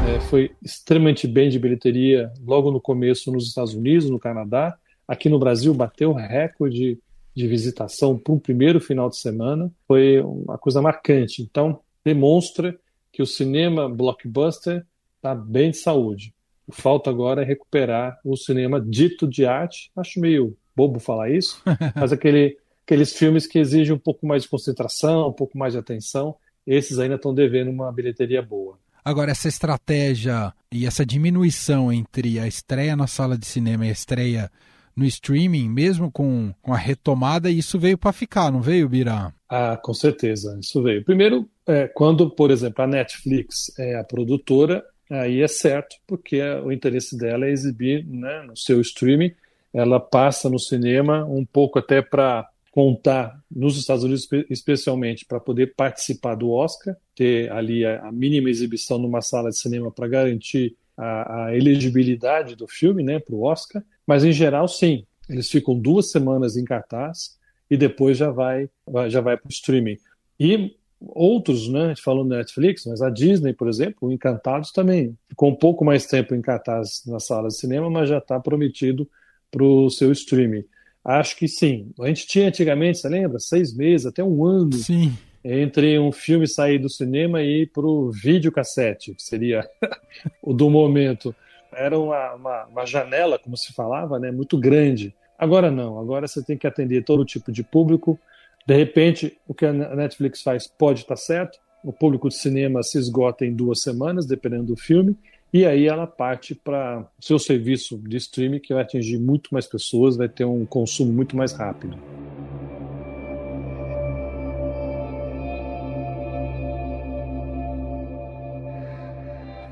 É, 0.08 0.18
foi 0.18 0.50
extremamente 0.64 1.28
bem 1.28 1.50
de 1.50 1.58
bilheteria 1.58 2.32
logo 2.42 2.70
no 2.70 2.80
começo 2.80 3.30
nos 3.30 3.48
Estados 3.48 3.74
Unidos, 3.74 4.08
no 4.08 4.18
Canadá. 4.18 4.74
Aqui 5.06 5.28
no 5.28 5.38
Brasil 5.38 5.74
bateu 5.74 6.14
recorde 6.14 6.98
de 7.34 7.46
visitação 7.46 8.18
para 8.18 8.34
um 8.34 8.38
primeiro 8.38 8.80
final 8.80 9.08
de 9.08 9.16
semana. 9.16 9.70
Foi 9.86 10.20
uma 10.20 10.58
coisa 10.58 10.82
marcante. 10.82 11.42
Então, 11.42 11.80
demonstra 12.04 12.78
que 13.12 13.22
o 13.22 13.26
cinema 13.26 13.88
blockbuster 13.88 14.84
está 15.16 15.34
bem 15.34 15.70
de 15.70 15.78
saúde. 15.78 16.34
Falta 16.70 17.10
agora 17.10 17.42
é 17.42 17.44
recuperar 17.44 18.18
o 18.24 18.36
cinema 18.36 18.80
dito 18.80 19.26
de 19.26 19.44
arte. 19.44 19.90
Acho 19.96 20.20
meio 20.20 20.56
bobo 20.74 21.00
falar 21.00 21.30
isso, 21.30 21.60
mas 21.94 22.12
aquele, 22.12 22.56
aqueles 22.84 23.12
filmes 23.12 23.46
que 23.46 23.58
exigem 23.58 23.94
um 23.94 23.98
pouco 23.98 24.26
mais 24.26 24.44
de 24.44 24.48
concentração, 24.48 25.28
um 25.28 25.32
pouco 25.32 25.58
mais 25.58 25.72
de 25.72 25.78
atenção, 25.78 26.36
esses 26.66 26.98
ainda 26.98 27.16
estão 27.16 27.34
devendo 27.34 27.70
uma 27.70 27.92
bilheteria 27.92 28.40
boa. 28.40 28.78
Agora, 29.04 29.30
essa 29.30 29.48
estratégia 29.48 30.52
e 30.70 30.86
essa 30.86 31.04
diminuição 31.04 31.92
entre 31.92 32.38
a 32.38 32.46
estreia 32.46 32.94
na 32.94 33.06
sala 33.06 33.36
de 33.36 33.46
cinema 33.46 33.86
e 33.86 33.88
a 33.88 33.92
estreia 33.92 34.50
no 34.96 35.04
streaming, 35.04 35.68
mesmo 35.68 36.10
com, 36.10 36.52
com 36.60 36.72
a 36.72 36.76
retomada, 36.76 37.50
isso 37.50 37.78
veio 37.78 37.96
para 37.96 38.12
ficar, 38.12 38.50
não 38.50 38.60
veio, 38.60 38.88
Bira? 38.88 39.32
Ah, 39.48 39.76
com 39.76 39.94
certeza, 39.94 40.56
isso 40.60 40.82
veio. 40.82 41.04
Primeiro, 41.04 41.48
é, 41.66 41.88
quando, 41.88 42.30
por 42.30 42.50
exemplo, 42.50 42.84
a 42.84 42.86
Netflix 42.86 43.72
é 43.78 43.96
a 43.96 44.04
produtora, 44.04 44.84
aí 45.10 45.42
é 45.42 45.48
certo, 45.48 45.96
porque 46.06 46.40
o 46.40 46.70
interesse 46.70 47.16
dela 47.16 47.46
é 47.46 47.50
exibir 47.50 48.06
né, 48.06 48.42
no 48.46 48.56
seu 48.56 48.80
streaming. 48.80 49.32
Ela 49.72 50.00
passa 50.00 50.48
no 50.48 50.58
cinema 50.58 51.24
um 51.24 51.44
pouco 51.44 51.78
até 51.78 52.02
para 52.02 52.48
contar 52.70 53.40
nos 53.50 53.76
Estados 53.76 54.04
Unidos 54.04 54.28
especialmente 54.48 55.24
para 55.24 55.40
poder 55.40 55.74
participar 55.74 56.36
do 56.36 56.50
Oscar, 56.50 56.96
ter 57.14 57.50
ali 57.50 57.84
a, 57.84 58.10
mínima 58.12 58.48
exibição 58.48 58.98
numa 58.98 59.20
sala 59.20 59.50
de 59.50 59.58
cinema 59.58 59.90
para 59.90 60.06
garantir 60.06 60.76
a, 60.96 61.46
a, 61.46 61.56
elegibilidade 61.56 62.54
do 62.54 62.68
filme, 62.68 63.02
né, 63.02 63.18
para 63.18 63.34
o 63.34 63.42
Oscar. 63.42 63.82
Mas 64.10 64.24
em 64.24 64.32
geral, 64.32 64.66
sim, 64.66 65.04
eles 65.28 65.48
ficam 65.48 65.78
duas 65.78 66.10
semanas 66.10 66.56
em 66.56 66.64
cartaz 66.64 67.38
e 67.70 67.76
depois 67.76 68.18
já 68.18 68.28
vai, 68.28 68.68
já 69.08 69.20
vai 69.20 69.36
para 69.36 69.46
o 69.46 69.52
streaming. 69.52 69.98
E 70.40 70.74
outros, 71.00 71.68
né? 71.68 71.84
A 71.84 71.88
gente 71.90 72.02
falou 72.02 72.24
Netflix, 72.24 72.86
mas 72.86 73.02
a 73.02 73.08
Disney, 73.08 73.52
por 73.52 73.68
exemplo, 73.68 74.08
o 74.08 74.12
Encantados 74.12 74.72
também 74.72 75.16
ficou 75.28 75.48
um 75.48 75.54
pouco 75.54 75.84
mais 75.84 76.06
tempo 76.06 76.34
em 76.34 76.42
cartaz 76.42 77.02
na 77.06 77.20
sala 77.20 77.46
de 77.46 77.56
cinema, 77.56 77.88
mas 77.88 78.08
já 78.08 78.18
está 78.18 78.40
prometido 78.40 79.08
para 79.48 79.62
o 79.62 79.88
seu 79.88 80.10
streaming. 80.10 80.64
Acho 81.04 81.36
que 81.36 81.46
sim. 81.46 81.92
A 82.00 82.08
gente 82.08 82.26
tinha 82.26 82.48
antigamente, 82.48 82.98
você 82.98 83.08
lembra? 83.08 83.38
Seis 83.38 83.72
meses, 83.72 84.06
até 84.06 84.24
um 84.24 84.44
ano. 84.44 84.72
Sim. 84.72 85.16
Entre 85.44 85.96
um 86.00 86.10
filme 86.10 86.48
sair 86.48 86.80
do 86.80 86.90
cinema 86.90 87.40
e 87.40 87.62
ir 87.62 87.66
para 87.68 87.86
o 87.86 88.10
videocassete, 88.10 89.14
que 89.14 89.22
seria 89.22 89.64
o 90.42 90.52
do 90.52 90.68
momento. 90.68 91.32
Era 91.80 91.98
uma, 91.98 92.34
uma, 92.34 92.64
uma 92.66 92.86
janela, 92.86 93.38
como 93.38 93.56
se 93.56 93.72
falava, 93.72 94.18
né, 94.18 94.30
muito 94.30 94.58
grande. 94.58 95.14
Agora 95.38 95.70
não, 95.70 95.98
agora 95.98 96.28
você 96.28 96.42
tem 96.42 96.58
que 96.58 96.66
atender 96.66 97.04
todo 97.04 97.24
tipo 97.24 97.50
de 97.50 97.62
público, 97.62 98.18
de 98.66 98.76
repente, 98.76 99.38
o 99.48 99.54
que 99.54 99.64
a 99.64 99.72
Netflix 99.72 100.42
faz 100.42 100.66
pode 100.66 101.00
estar 101.00 101.16
certo, 101.16 101.58
o 101.82 101.92
público 101.92 102.28
de 102.28 102.34
cinema 102.34 102.82
se 102.82 102.98
esgota 102.98 103.46
em 103.46 103.54
duas 103.54 103.80
semanas, 103.80 104.26
dependendo 104.26 104.64
do 104.64 104.76
filme, 104.76 105.16
e 105.52 105.64
aí 105.64 105.88
ela 105.88 106.06
parte 106.06 106.54
para 106.54 107.08
seu 107.18 107.38
serviço 107.38 107.98
de 107.98 108.18
streaming, 108.18 108.60
que 108.60 108.74
vai 108.74 108.82
atingir 108.82 109.18
muito 109.18 109.48
mais 109.50 109.66
pessoas, 109.66 110.16
vai 110.16 110.28
ter 110.28 110.44
um 110.44 110.66
consumo 110.66 111.12
muito 111.12 111.36
mais 111.36 111.52
rápido. 111.52 111.96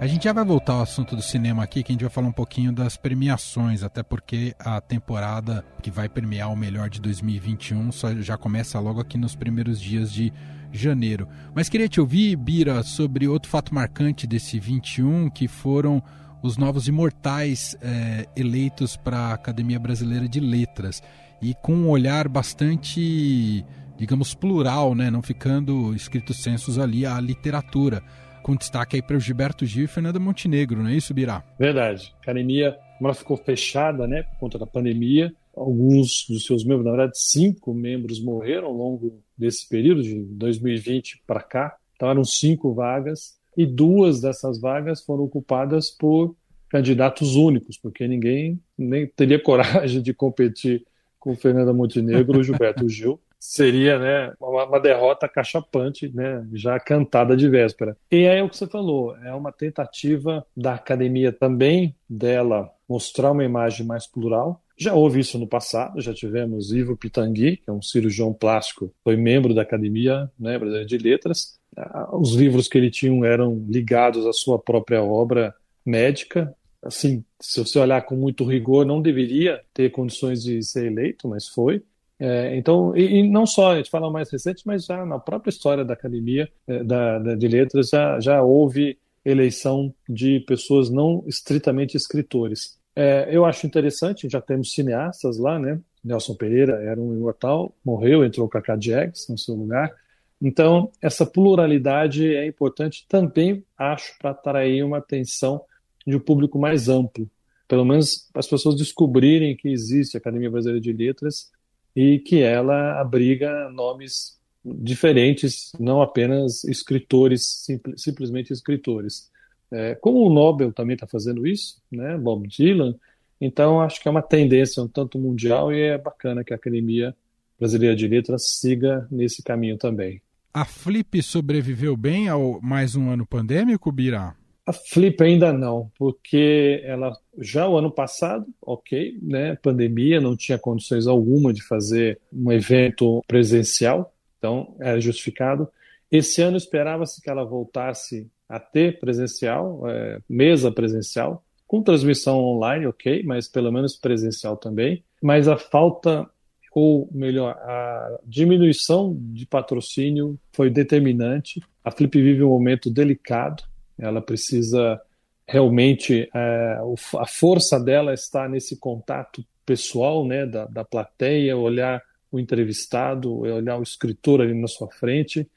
A 0.01 0.07
gente 0.07 0.25
já 0.25 0.33
vai 0.33 0.45
voltar 0.45 0.75
ao 0.75 0.83
assunto 0.83 1.17
do 1.17 1.23
cinema 1.23 1.65
aqui, 1.65 1.83
que 1.83 1.91
a 1.91 1.95
gente 1.95 2.03
vai 2.03 2.11
falar 2.11 2.29
um 2.29 2.33
pouquinho 2.33 2.71
das 2.71 2.97
premiações, 2.97 3.83
até 3.83 4.01
porque 4.01 4.55
a 4.57 4.81
temporada 4.81 5.65
que 5.83 5.91
vai 5.91 6.09
premiar 6.09 6.53
o 6.53 6.57
melhor 6.57 6.89
de 6.89 7.01
2021 7.01 7.91
só 7.91 8.15
já 8.15 8.39
começa 8.39 8.79
logo 8.79 9.01
aqui 9.01 9.19
nos 9.19 9.35
primeiros 9.35 9.81
dias 9.81 10.13
de 10.13 10.33
janeiro. 10.71 11.27
Mas 11.53 11.69
queria 11.69 11.89
te 11.89 12.01
ouvir, 12.01 12.37
Bira, 12.37 12.85
sobre 12.85 13.27
outro 13.27 13.51
fato 13.51 13.75
marcante 13.75 14.25
desse 14.25 14.61
21, 14.61 15.31
que 15.31 15.49
foram 15.49 16.01
os 16.45 16.57
novos 16.57 16.87
imortais 16.87 17.77
é, 17.83 18.29
eleitos 18.37 18.97
para 18.97 19.19
a 19.19 19.35
Academia 19.35 19.81
Brasileira 19.81 20.29
de 20.29 20.39
Letras. 20.39 21.03
E 21.43 21.55
com 21.55 21.75
um 21.75 21.89
olhar 21.89 22.29
bastante, 22.29 23.65
digamos, 23.97 24.33
plural, 24.33 24.95
né? 24.95 25.11
não 25.11 25.23
ficando 25.23 25.93
escritos 25.93 26.41
censos 26.41 26.79
ali 26.79 27.05
à 27.05 27.19
literatura 27.19 28.01
com 28.49 28.57
destaque 28.57 28.97
aí 28.97 29.03
para 29.03 29.15
o 29.15 29.21
Gilberto 29.21 29.67
Gil 29.67 29.85
e 29.85 29.87
Fernanda 29.87 30.19
Montenegro, 30.19 30.83
não 30.83 30.89
é 30.89 30.95
isso, 30.95 31.13
Birá? 31.13 31.45
Verdade. 31.59 32.15
A 32.17 32.23
academia, 32.23 32.79
ela 32.99 33.13
ficou 33.13 33.37
fechada, 33.37 34.07
né, 34.07 34.23
por 34.23 34.39
conta 34.39 34.59
da 34.59 34.65
pandemia, 34.65 35.31
alguns 35.55 36.25
dos 36.27 36.47
seus 36.47 36.65
membros, 36.65 36.87
na 36.87 36.93
verdade, 36.93 37.19
cinco 37.19 37.75
membros 37.75 38.25
morreram 38.25 38.69
ao 38.69 38.73
longo 38.73 39.21
desse 39.37 39.69
período, 39.69 40.03
de 40.03 40.15
2020 40.15 41.23
para 41.27 41.43
cá. 41.43 41.77
Então, 41.95 42.09
eram 42.09 42.25
cinco 42.25 42.73
vagas, 42.73 43.37
e 43.55 43.67
duas 43.67 44.23
dessas 44.23 44.59
vagas 44.59 45.05
foram 45.05 45.25
ocupadas 45.25 45.91
por 45.91 46.35
candidatos 46.71 47.37
únicos, 47.37 47.77
porque 47.77 48.09
ninguém 48.09 48.59
nem 48.79 49.07
teria 49.07 49.39
coragem 49.45 50.01
de 50.01 50.15
competir 50.15 50.87
com 51.21 51.37
Fernanda 51.37 51.75
Montenegro 51.75 52.39
ou 52.39 52.43
Gilberto 52.43 52.89
Gil 52.89 53.21
seria 53.39 53.99
né, 53.99 54.33
uma, 54.41 54.65
uma, 54.65 54.81
derrota 54.81 55.29
cachapante, 55.29 56.11
né, 56.15 56.47
já 56.53 56.79
cantada 56.81 57.37
de 57.37 57.49
véspera. 57.49 57.97
E 58.11 58.25
é 58.25 58.43
o 58.43 58.49
que 58.49 58.57
você 58.57 58.67
falou, 58.67 59.17
é 59.19 59.33
uma 59.35 59.53
tentativa 59.53 60.45
da 60.57 60.75
academia 60.75 61.33
também 61.33 61.95
dela 62.09 62.71
mostrar 62.89 63.33
uma 63.33 63.45
imagem 63.45 63.87
mais 63.87 64.07
plural. 64.07 64.63
Já 64.77 64.95
houve 64.95 65.21
isso 65.21 65.39
no 65.39 65.47
passado, 65.47 66.01
já 66.01 66.15
tivemos 66.15 66.73
Ivo 66.73 66.97
Pitangui, 66.97 67.57
que 67.57 67.69
é 67.69 67.73
um 67.73 67.83
cirurgião 67.83 68.33
plástico, 68.33 68.93
foi 69.03 69.17
membro 69.17 69.55
da 69.55 69.63
Academia 69.63 70.31
né, 70.39 70.59
Brasileira 70.59 70.87
de 70.87 70.99
Letras. 70.99 71.59
Ah, 71.77 72.09
os 72.17 72.35
livros 72.35 72.69
que 72.69 72.79
ele 72.79 72.91
tinha 72.91 73.27
eram 73.27 73.65
ligados 73.69 74.27
à 74.27 74.33
sua 74.33 74.59
própria 74.59 75.03
obra 75.03 75.55
médica. 75.85 76.55
Assim, 76.83 77.25
se 77.41 77.59
você 77.59 77.79
olhar 77.79 78.03
com 78.03 78.15
muito 78.15 78.45
rigor, 78.45 78.87
não 78.87 79.03
deveria 79.03 79.61
ter 79.75 79.91
condições 79.91 80.43
de 80.43 80.63
ser 80.63 80.87
eleito, 80.87 81.29
mas 81.29 81.49
foi. 81.49 81.83
É, 82.21 82.57
então, 82.57 82.97
e, 82.97 83.21
e, 83.21 83.31
não 83.31 83.47
só, 83.47 83.73
a 83.73 83.77
gente 83.77 83.91
fala 83.91 84.11
mais 84.11 84.31
recente, 84.31 84.63
mas 84.67 84.85
já 84.85 85.07
na 85.07 85.19
própria 85.19 85.51
história 85.51 85.85
da 85.85 85.95
academia 85.95 86.49
é, 86.67 86.83
da, 86.83 87.19
da, 87.19 87.35
de 87.37 87.47
letras 87.47 87.91
já, 87.91 88.19
já 88.19 88.43
houve 88.43 88.99
eleição 89.25 89.95
de 90.09 90.41
pessoas 90.41 90.91
não 90.91 91.23
estritamente 91.27 91.97
escritores. 91.97 92.79
É, 92.97 93.29
eu 93.31 93.45
acho 93.45 93.67
interessante, 93.67 94.29
já 94.29 94.41
temos 94.41 94.73
cineastas 94.73 95.39
lá, 95.39 95.59
né? 95.59 95.81
Nelson 96.03 96.35
Pereira 96.35 96.83
era 96.83 97.01
um 97.01 97.15
imortal, 97.15 97.73
morreu, 97.85 98.25
entrou 98.25 98.49
Cacá 98.49 98.75
Diegues 98.75 99.29
no 99.29 99.39
seu 99.39 99.55
lugar. 99.55 99.93
Então, 100.41 100.91
essa 101.01 101.27
pluralidade 101.27 102.35
é 102.35 102.47
importante 102.47 103.05
também, 103.09 103.65
acho, 103.77 104.17
para 104.19 104.31
atrair 104.31 104.83
uma 104.85 104.99
atenção 104.99 105.61
de 106.07 106.17
um 106.17 106.21
público 106.21 106.59
mais 106.59 106.89
amplo. 106.89 107.29
Pelo 107.67 107.85
menos 107.85 108.29
as 108.35 108.47
pessoas 108.47 108.77
descobrirem 108.77 109.57
que 109.57 109.69
existe 109.69 110.17
a 110.17 110.19
Academia 110.19 110.51
Brasileira 110.51 110.81
de 110.81 110.93
Letras 110.93 111.51
e 111.99 112.21
que 112.21 112.41
ela 112.41 113.01
abriga 113.01 113.69
nomes 113.71 114.39
diferentes, 114.65 115.73
não 115.81 116.01
apenas 116.01 116.63
escritores, 116.63 117.67
simplesmente 117.97 118.53
escritores. 118.53 119.29
É, 119.73 119.97
como 119.97 120.25
o 120.25 120.33
Nobel 120.33 120.73
também 120.73 120.95
está 120.95 121.09
fazendo 121.09 121.45
isso, 121.45 121.83
né, 121.91 122.17
Bob 122.17 122.47
Dylan, 122.47 122.95
então 123.41 123.81
acho 123.81 124.01
que 124.01 124.07
é 124.07 124.13
uma 124.13 124.23
tendência 124.23 124.81
um 124.81 124.87
tanto 124.87 125.19
mundial 125.19 125.73
e 125.73 125.81
é 125.81 125.99
bacana 125.99 126.45
que 126.45 126.53
a 126.53 126.57
Academia 126.57 127.17
Brasileira 127.59 127.97
de 127.97 128.07
Letras 128.07 128.49
siga 128.49 129.09
nesse 129.11 129.43
caminho 129.43 129.77
também. 129.77 130.23
A 130.55 130.65
Flip 130.65 131.21
sobreviveu 131.21 131.97
bem 131.97 132.29
ao 132.29 132.61
mais 132.63 132.95
um 132.95 133.11
ano 133.11 133.27
pandêmico, 133.27 133.91
Bira? 133.91 134.37
A 134.69 134.73
Flip 134.75 135.23
ainda 135.23 135.51
não, 135.51 135.91
porque 135.99 136.83
ela 136.85 137.17
já 137.39 137.67
o 137.67 137.79
ano 137.79 137.91
passado, 137.91 138.45
ok, 138.61 139.19
né, 139.23 139.57
pandemia, 139.63 140.21
não 140.21 140.37
tinha 140.37 140.59
condições 140.59 141.07
alguma 141.07 141.55
de 141.55 141.63
fazer 141.63 142.21
um 142.31 142.53
evento 142.53 143.25
presencial, 143.27 144.13
então 144.37 144.77
era 144.79 145.01
justificado. 145.01 145.67
Esse 146.13 146.43
ano 146.43 146.59
esperava-se 146.59 147.23
que 147.23 147.31
ela 147.31 147.47
voltasse 147.47 148.31
a 148.47 148.61
ter 148.61 148.99
presencial, 148.99 149.89
é, 149.89 150.19
mesa 150.29 150.71
presencial, 150.71 151.43
com 151.67 151.83
transmissão 151.83 152.39
online, 152.39 152.87
ok, 152.87 153.23
mas 153.23 153.49
pelo 153.49 153.73
menos 153.73 153.97
presencial 153.97 154.55
também. 154.55 155.03
Mas 155.23 155.49
a 155.49 155.57
falta, 155.57 156.29
ou 156.75 157.09
melhor, 157.11 157.53
a 157.53 158.19
diminuição 158.23 159.17
de 159.19 159.47
patrocínio 159.47 160.39
foi 160.53 160.69
determinante. 160.69 161.59
A 161.83 161.91
Flip 161.91 162.21
vive 162.21 162.45
um 162.45 162.51
momento 162.51 162.91
delicado, 162.91 163.63
ela 163.99 164.21
precisa 164.21 165.01
realmente 165.47 166.29
é, 166.35 166.79
a 167.17 167.27
força 167.27 167.81
dela 167.81 168.13
está 168.13 168.47
nesse 168.47 168.77
contato 168.77 169.45
pessoal, 169.65 170.27
né, 170.27 170.47
da, 170.47 170.67
da 170.67 170.85
plateia, 170.85 171.57
olhar 171.57 172.03
o 172.31 172.39
entrevistado, 172.39 173.39
olhar 173.39 173.79
o 173.79 173.83
escritor 173.83 174.43
ali 174.43 174.55
na 174.55 174.69
sua 174.69 174.89
frente. 174.91 175.49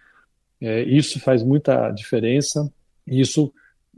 É, 0.62 0.81
isso 0.83 1.19
faz 1.19 1.43
muita 1.43 1.91
diferença. 1.91 2.71
Isso 3.05 3.53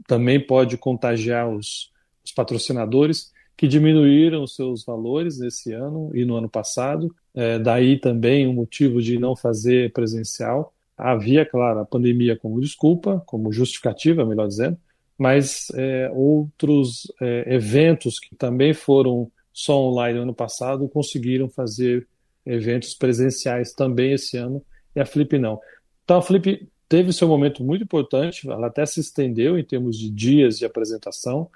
também 0.06 0.44
pode 0.44 0.76
contagiar 0.76 1.48
os, 1.48 1.92
os 2.24 2.32
patrocinadores 2.32 3.32
que 3.56 3.68
diminuíram 3.68 4.46
seus 4.48 4.84
valores 4.84 5.40
esse 5.40 5.72
ano 5.72 6.10
e 6.12 6.24
no 6.24 6.34
ano 6.34 6.48
passado. 6.48 7.14
É, 7.32 7.58
daí 7.58 8.00
também 8.00 8.48
um 8.48 8.52
motivo 8.52 9.00
de 9.00 9.16
não 9.16 9.36
fazer 9.36 9.92
presencial 9.92 10.73
havia, 10.96 11.44
claro, 11.44 11.80
a 11.80 11.84
pandemia 11.84 12.36
como 12.36 12.60
desculpa, 12.60 13.22
como 13.26 13.52
justificativa, 13.52 14.24
melhor 14.24 14.48
dizendo, 14.48 14.78
mas 15.18 15.68
é, 15.74 16.10
outros 16.12 17.10
é, 17.20 17.54
eventos 17.54 18.18
que 18.18 18.34
também 18.34 18.72
foram 18.74 19.30
só 19.52 19.80
online 19.80 20.16
no 20.16 20.22
ano 20.22 20.34
passado 20.34 20.88
conseguiram 20.88 21.48
fazer 21.48 22.06
eventos 22.44 22.94
presenciais 22.94 23.72
também 23.72 24.12
esse 24.12 24.36
ano 24.36 24.62
e 24.94 25.00
a 25.00 25.06
Flip 25.06 25.38
não. 25.38 25.60
Então 26.04 26.18
a 26.18 26.22
Flip 26.22 26.68
teve 26.88 27.12
seu 27.12 27.28
momento 27.28 27.64
muito 27.64 27.84
importante, 27.84 28.48
ela 28.48 28.66
até 28.66 28.84
se 28.84 29.00
estendeu 29.00 29.58
em 29.58 29.64
termos 29.64 29.98
de 29.98 30.10
dias 30.10 30.58
de 30.58 30.64
apresentação, 30.64 31.48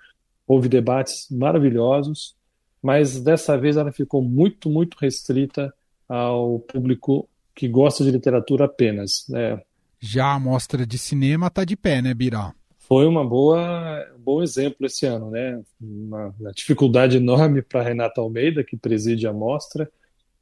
houve 0.47 0.69
debates 0.69 1.29
maravilhosos, 1.31 2.35
mas 2.83 3.21
dessa 3.21 3.57
vez 3.59 3.77
ela 3.77 3.93
ficou 3.93 4.23
muito, 4.23 4.71
muito 4.71 4.97
restrita 4.99 5.73
ao 6.09 6.61
público 6.61 7.29
que 7.59 7.67
gosta 7.67 8.05
de 8.05 8.13
literatura 8.13 8.67
apenas. 8.67 9.27
Né? 9.29 9.61
Já 9.99 10.33
a 10.33 10.39
mostra 10.39 10.87
de 10.87 10.97
cinema 10.97 11.49
está 11.49 11.65
de 11.65 11.77
pé, 11.77 12.01
né, 12.01 12.15
Birá? 12.15 12.55
Foi 12.79 13.05
uma 13.05 13.29
boa, 13.29 14.07
um 14.17 14.23
bom 14.23 14.41
exemplo 14.41 14.87
esse 14.87 15.05
ano, 15.05 15.29
né? 15.29 15.61
Uma, 15.81 16.33
uma 16.39 16.53
dificuldade 16.53 17.17
enorme 17.17 17.61
para 17.61 17.83
Renata 17.83 18.21
Almeida, 18.21 18.63
que 18.63 18.77
preside 18.77 19.27
a 19.27 19.33
mostra. 19.33 19.91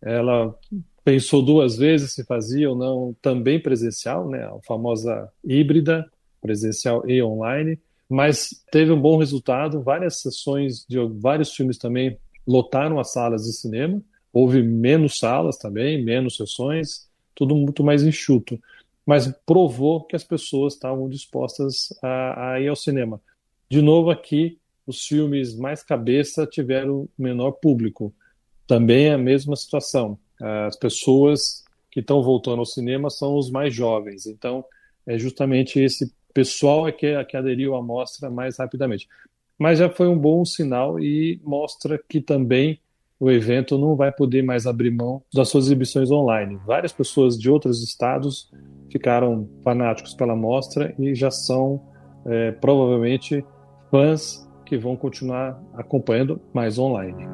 Ela 0.02 0.54
pensou 1.02 1.42
duas 1.42 1.78
vezes 1.78 2.12
se 2.12 2.23
fazia 2.25 2.68
ou 2.68 2.76
não 2.76 3.16
também 3.23 3.58
presencial, 3.58 4.28
né? 4.28 4.44
A 4.44 4.58
famosa 4.66 5.32
híbrida, 5.42 6.04
presencial 6.42 7.02
e 7.08 7.23
online, 7.23 7.80
mas 8.11 8.50
teve 8.70 8.92
um 8.92 9.00
bom 9.00 9.16
resultado. 9.16 9.82
Várias 9.82 10.20
sessões 10.20 10.85
de 10.87 10.99
vários 11.18 11.54
filmes 11.54 11.78
também 11.78 12.18
lotaram 12.46 13.00
as 13.00 13.11
salas 13.11 13.44
de 13.44 13.54
cinema. 13.54 14.02
Houve 14.37 14.62
menos 14.62 15.19
salas 15.19 15.57
também, 15.57 16.05
menos 16.05 16.37
sessões, 16.37 17.09
tudo 17.35 17.57
muito 17.57 17.83
mais 17.83 18.02
enxuto. 18.02 18.61
Mas 19.07 19.33
provou 19.47 20.05
que 20.05 20.14
as 20.14 20.25
pessoas 20.25 20.75
estavam 20.75 21.09
dispostas 21.09 21.88
a, 22.02 22.52
a 22.52 22.61
ir 22.61 22.69
ao 22.69 22.76
cinema. 22.76 23.19
De 23.66 23.81
novo, 23.81 24.11
aqui, 24.11 24.59
os 24.87 25.07
filmes 25.07 25.57
mais 25.57 25.83
cabeça 25.83 26.47
tiveram 26.47 27.09
menor 27.19 27.52
público. 27.52 28.12
Também 28.66 29.07
é 29.07 29.14
a 29.14 29.19
mesma 29.19 29.57
situação. 29.57 30.19
As 30.38 30.76
pessoas 30.76 31.64
que 31.90 32.00
estão 32.00 32.23
voltando 32.23 32.59
ao 32.59 32.66
cinema 32.66 33.09
são 33.09 33.38
os 33.38 33.50
mais 33.50 33.75
jovens. 33.75 34.26
Então, 34.26 34.62
é 35.07 35.16
justamente 35.16 35.81
esse 35.81 36.12
pessoal 36.35 36.87
é 36.87 36.93
que, 36.93 37.25
que 37.25 37.38
aderiu 37.38 37.75
à 37.75 37.83
mostra 37.83 38.28
mais 38.28 38.59
rapidamente. 38.59 39.09
Mas 39.59 39.78
já 39.78 39.88
foi 39.88 40.09
um 40.09 40.19
bom 40.19 40.45
sinal 40.45 41.00
e 41.00 41.40
mostra 41.43 41.99
que 42.07 42.21
também 42.21 42.78
o 43.18 43.30
evento 43.30 43.78
não 43.78 43.96
vai 43.96 44.12
poder 44.12 44.42
mais 44.42 44.66
abrir 44.66 44.90
mão 44.90 45.23
das 45.35 45.49
suas 45.49 45.66
exibições 45.66 46.11
online. 46.11 46.58
Várias 46.66 46.92
pessoas 46.92 47.38
de 47.38 47.50
outros 47.50 47.82
estados 47.82 48.50
ficaram 48.90 49.49
fanáticos 49.64 50.14
pela 50.14 50.37
mostra 50.37 50.94
e 50.99 51.14
já 51.14 51.30
são 51.30 51.82
é, 52.26 52.52
provavelmente 52.52 53.44
fãs 53.90 54.46
que 54.64 54.76
vão 54.76 54.96
continuar 54.96 55.61
acompanhando 55.75 56.40
mais 56.52 56.78
online. 56.78 57.26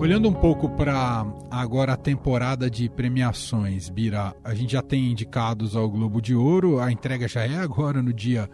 Olhando 0.00 0.30
um 0.30 0.32
pouco 0.32 0.66
para 0.70 1.26
agora 1.50 1.92
a 1.92 1.96
temporada 1.96 2.70
de 2.70 2.88
premiações, 2.88 3.90
Bira, 3.90 4.34
a 4.42 4.54
gente 4.54 4.72
já 4.72 4.80
tem 4.80 5.10
indicados 5.10 5.76
ao 5.76 5.90
Globo 5.90 6.22
de 6.22 6.34
Ouro, 6.34 6.78
a 6.78 6.90
entrega 6.90 7.28
já 7.28 7.44
é 7.44 7.56
agora 7.56 8.00
no 8.00 8.10
dia 8.10 8.48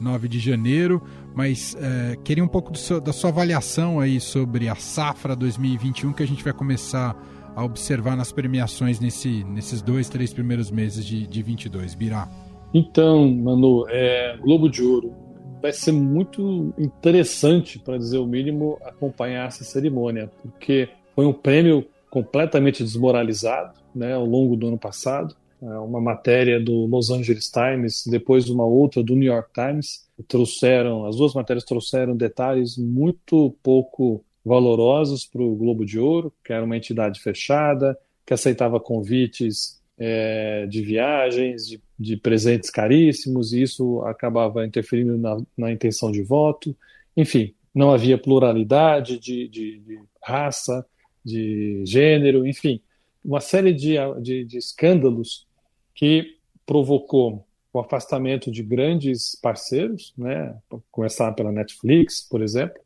9 0.00 0.28
de 0.28 0.38
janeiro, 0.38 1.02
mas 1.34 1.76
é, 1.80 2.16
queria 2.24 2.42
um 2.42 2.48
pouco 2.48 2.76
seu, 2.76 3.00
da 3.00 3.12
sua 3.12 3.30
avaliação 3.30 4.00
aí 4.00 4.20
sobre 4.20 4.68
a 4.68 4.74
safra 4.74 5.36
2021 5.36 6.12
que 6.12 6.22
a 6.22 6.26
gente 6.26 6.42
vai 6.42 6.52
começar 6.52 7.16
a 7.54 7.64
observar 7.64 8.16
nas 8.16 8.32
premiações 8.32 9.00
nesse, 9.00 9.44
nesses 9.44 9.82
dois, 9.82 10.08
três 10.08 10.32
primeiros 10.32 10.70
meses 10.70 11.04
de, 11.04 11.26
de 11.26 11.42
22, 11.42 11.94
Bira. 11.94 12.28
Então, 12.72 13.30
Manu, 13.30 13.86
é, 13.88 14.36
Globo 14.40 14.68
de 14.68 14.82
Ouro, 14.82 15.12
vai 15.60 15.72
ser 15.72 15.92
muito 15.92 16.72
interessante, 16.78 17.78
para 17.78 17.98
dizer 17.98 18.18
o 18.18 18.26
mínimo, 18.26 18.78
acompanhar 18.82 19.48
essa 19.48 19.64
cerimônia, 19.64 20.30
porque 20.42 20.88
foi 21.14 21.26
um 21.26 21.32
prêmio 21.32 21.84
completamente 22.08 22.82
desmoralizado 22.82 23.78
né, 23.94 24.14
ao 24.14 24.24
longo 24.24 24.56
do 24.56 24.68
ano 24.68 24.78
passado. 24.78 25.36
É, 25.62 25.66
uma 25.78 26.00
matéria 26.00 26.58
do 26.58 26.86
Los 26.86 27.10
Angeles 27.10 27.50
Times, 27.50 28.06
depois 28.06 28.48
uma 28.48 28.64
outra 28.64 29.02
do 29.02 29.14
New 29.14 29.30
York 29.30 29.50
Times, 29.52 30.06
trouxeram, 30.26 31.04
as 31.04 31.16
duas 31.16 31.34
matérias 31.34 31.64
trouxeram 31.64 32.16
detalhes 32.16 32.78
muito 32.78 33.54
pouco 33.62 34.24
valorosos 34.44 35.26
para 35.26 35.42
o 35.42 35.54
Globo 35.54 35.84
de 35.84 35.98
Ouro, 35.98 36.32
que 36.42 36.52
era 36.52 36.64
uma 36.64 36.76
entidade 36.76 37.20
fechada, 37.20 37.98
que 38.24 38.32
aceitava 38.32 38.80
convites 38.80 39.80
é, 39.98 40.66
de 40.66 40.80
viagens, 40.80 41.66
de, 41.66 41.80
de, 41.98 42.16
presentes 42.16 42.70
caríssimos, 42.70 43.52
e 43.52 43.62
isso 43.62 44.00
acabava 44.02 44.66
interferindo 44.66 45.18
na, 45.18 45.36
na 45.56 45.70
intenção 45.70 46.10
de 46.10 46.22
voto. 46.22 46.74
Enfim, 47.14 47.52
não 47.74 47.90
havia 47.90 48.16
pluralidade 48.16 49.18
de, 49.18 49.46
de, 49.46 49.78
de 49.80 50.00
raça, 50.22 50.86
de 51.22 51.82
gênero, 51.84 52.46
enfim, 52.46 52.80
uma 53.22 53.40
série 53.40 53.74
de, 53.74 53.96
de, 54.22 54.44
de 54.44 54.56
escândalos 54.56 55.46
que 56.00 56.38
provocou 56.64 57.44
o 57.70 57.78
afastamento 57.78 58.50
de 58.50 58.62
grandes 58.62 59.38
parceiros, 59.40 60.14
né? 60.16 60.56
começar 60.90 61.30
pela 61.32 61.52
Netflix, 61.52 62.26
por 62.26 62.40
exemplo. 62.40 62.80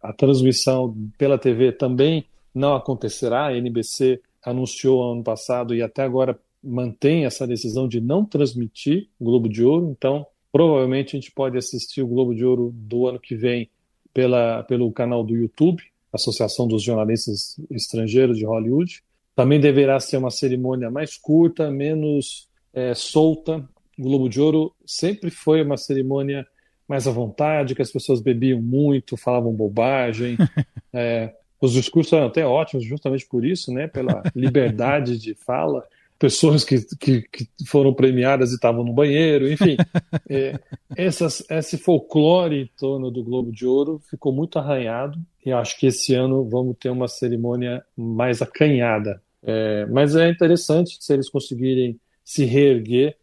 A 0.00 0.12
transmissão 0.12 0.96
pela 1.18 1.36
TV 1.36 1.72
também 1.72 2.24
não 2.54 2.76
acontecerá. 2.76 3.46
A 3.46 3.56
NBC 3.56 4.20
anunciou 4.40 5.02
ano 5.02 5.24
passado 5.24 5.74
e 5.74 5.82
até 5.82 6.04
agora 6.04 6.38
mantém 6.62 7.24
essa 7.24 7.44
decisão 7.44 7.88
de 7.88 8.00
não 8.00 8.24
transmitir 8.24 9.08
o 9.18 9.24
Globo 9.24 9.48
de 9.48 9.64
Ouro. 9.64 9.90
Então, 9.90 10.24
provavelmente 10.52 11.16
a 11.16 11.20
gente 11.20 11.32
pode 11.32 11.58
assistir 11.58 12.02
o 12.02 12.06
Globo 12.06 12.32
de 12.36 12.44
Ouro 12.44 12.70
do 12.72 13.08
ano 13.08 13.18
que 13.18 13.34
vem 13.34 13.68
pela, 14.14 14.62
pelo 14.62 14.92
canal 14.92 15.24
do 15.24 15.34
YouTube, 15.34 15.82
Associação 16.12 16.68
dos 16.68 16.84
Jornalistas 16.84 17.60
Estrangeiros 17.68 18.38
de 18.38 18.46
Hollywood. 18.46 19.02
Também 19.34 19.58
deverá 19.58 19.98
ser 19.98 20.18
uma 20.18 20.30
cerimônia 20.30 20.88
mais 20.88 21.16
curta, 21.16 21.68
menos 21.68 22.48
é, 22.72 22.94
solta. 22.94 23.64
O 23.98 24.02
Globo 24.02 24.28
de 24.28 24.40
Ouro 24.40 24.72
sempre 24.86 25.30
foi 25.30 25.62
uma 25.62 25.76
cerimônia 25.76 26.46
mais 26.88 27.06
à 27.06 27.10
vontade, 27.10 27.74
que 27.74 27.82
as 27.82 27.92
pessoas 27.92 28.20
bebiam 28.20 28.60
muito, 28.60 29.16
falavam 29.16 29.52
bobagem. 29.52 30.36
é, 30.92 31.32
os 31.60 31.72
discursos 31.72 32.12
eram 32.12 32.26
até 32.26 32.44
ótimos, 32.44 32.84
justamente 32.84 33.26
por 33.26 33.44
isso, 33.44 33.72
né, 33.72 33.86
pela 33.86 34.22
liberdade 34.34 35.18
de 35.18 35.34
fala 35.34 35.86
pessoas 36.20 36.64
que, 36.64 36.84
que, 36.96 37.22
que, 37.22 37.48
foram 37.66 37.94
premiadas 37.94 38.52
e 38.52 38.56
estavam 38.56 38.84
no 38.84 38.92
banheiro, 38.92 39.50
enfim. 39.50 39.74
é, 40.28 40.60
essas, 40.94 41.42
esse 41.48 41.78
folclore 41.78 42.60
em 42.60 42.70
torno 42.78 43.10
do 43.10 43.24
Globo 43.24 43.50
de 43.50 43.64
Ouro 43.64 43.98
ficou 44.10 44.30
muito 44.30 44.58
arranhado 44.58 45.18
e 45.44 45.50
acho 45.50 45.78
que 45.80 45.86
esse 45.86 46.14
ano 46.14 46.46
vamos 46.46 46.76
ter 46.78 46.90
uma 46.90 47.08
cerimônia 47.08 47.82
mais 47.96 48.42
acanhada. 48.42 49.22
É, 49.42 49.86
mas 49.86 50.14
é 50.14 50.28
interessante 50.28 50.98
se 51.00 51.10
eles 51.10 51.30
conseguirem 51.30 51.98
se 52.24 52.44
reerguer, 52.44 53.16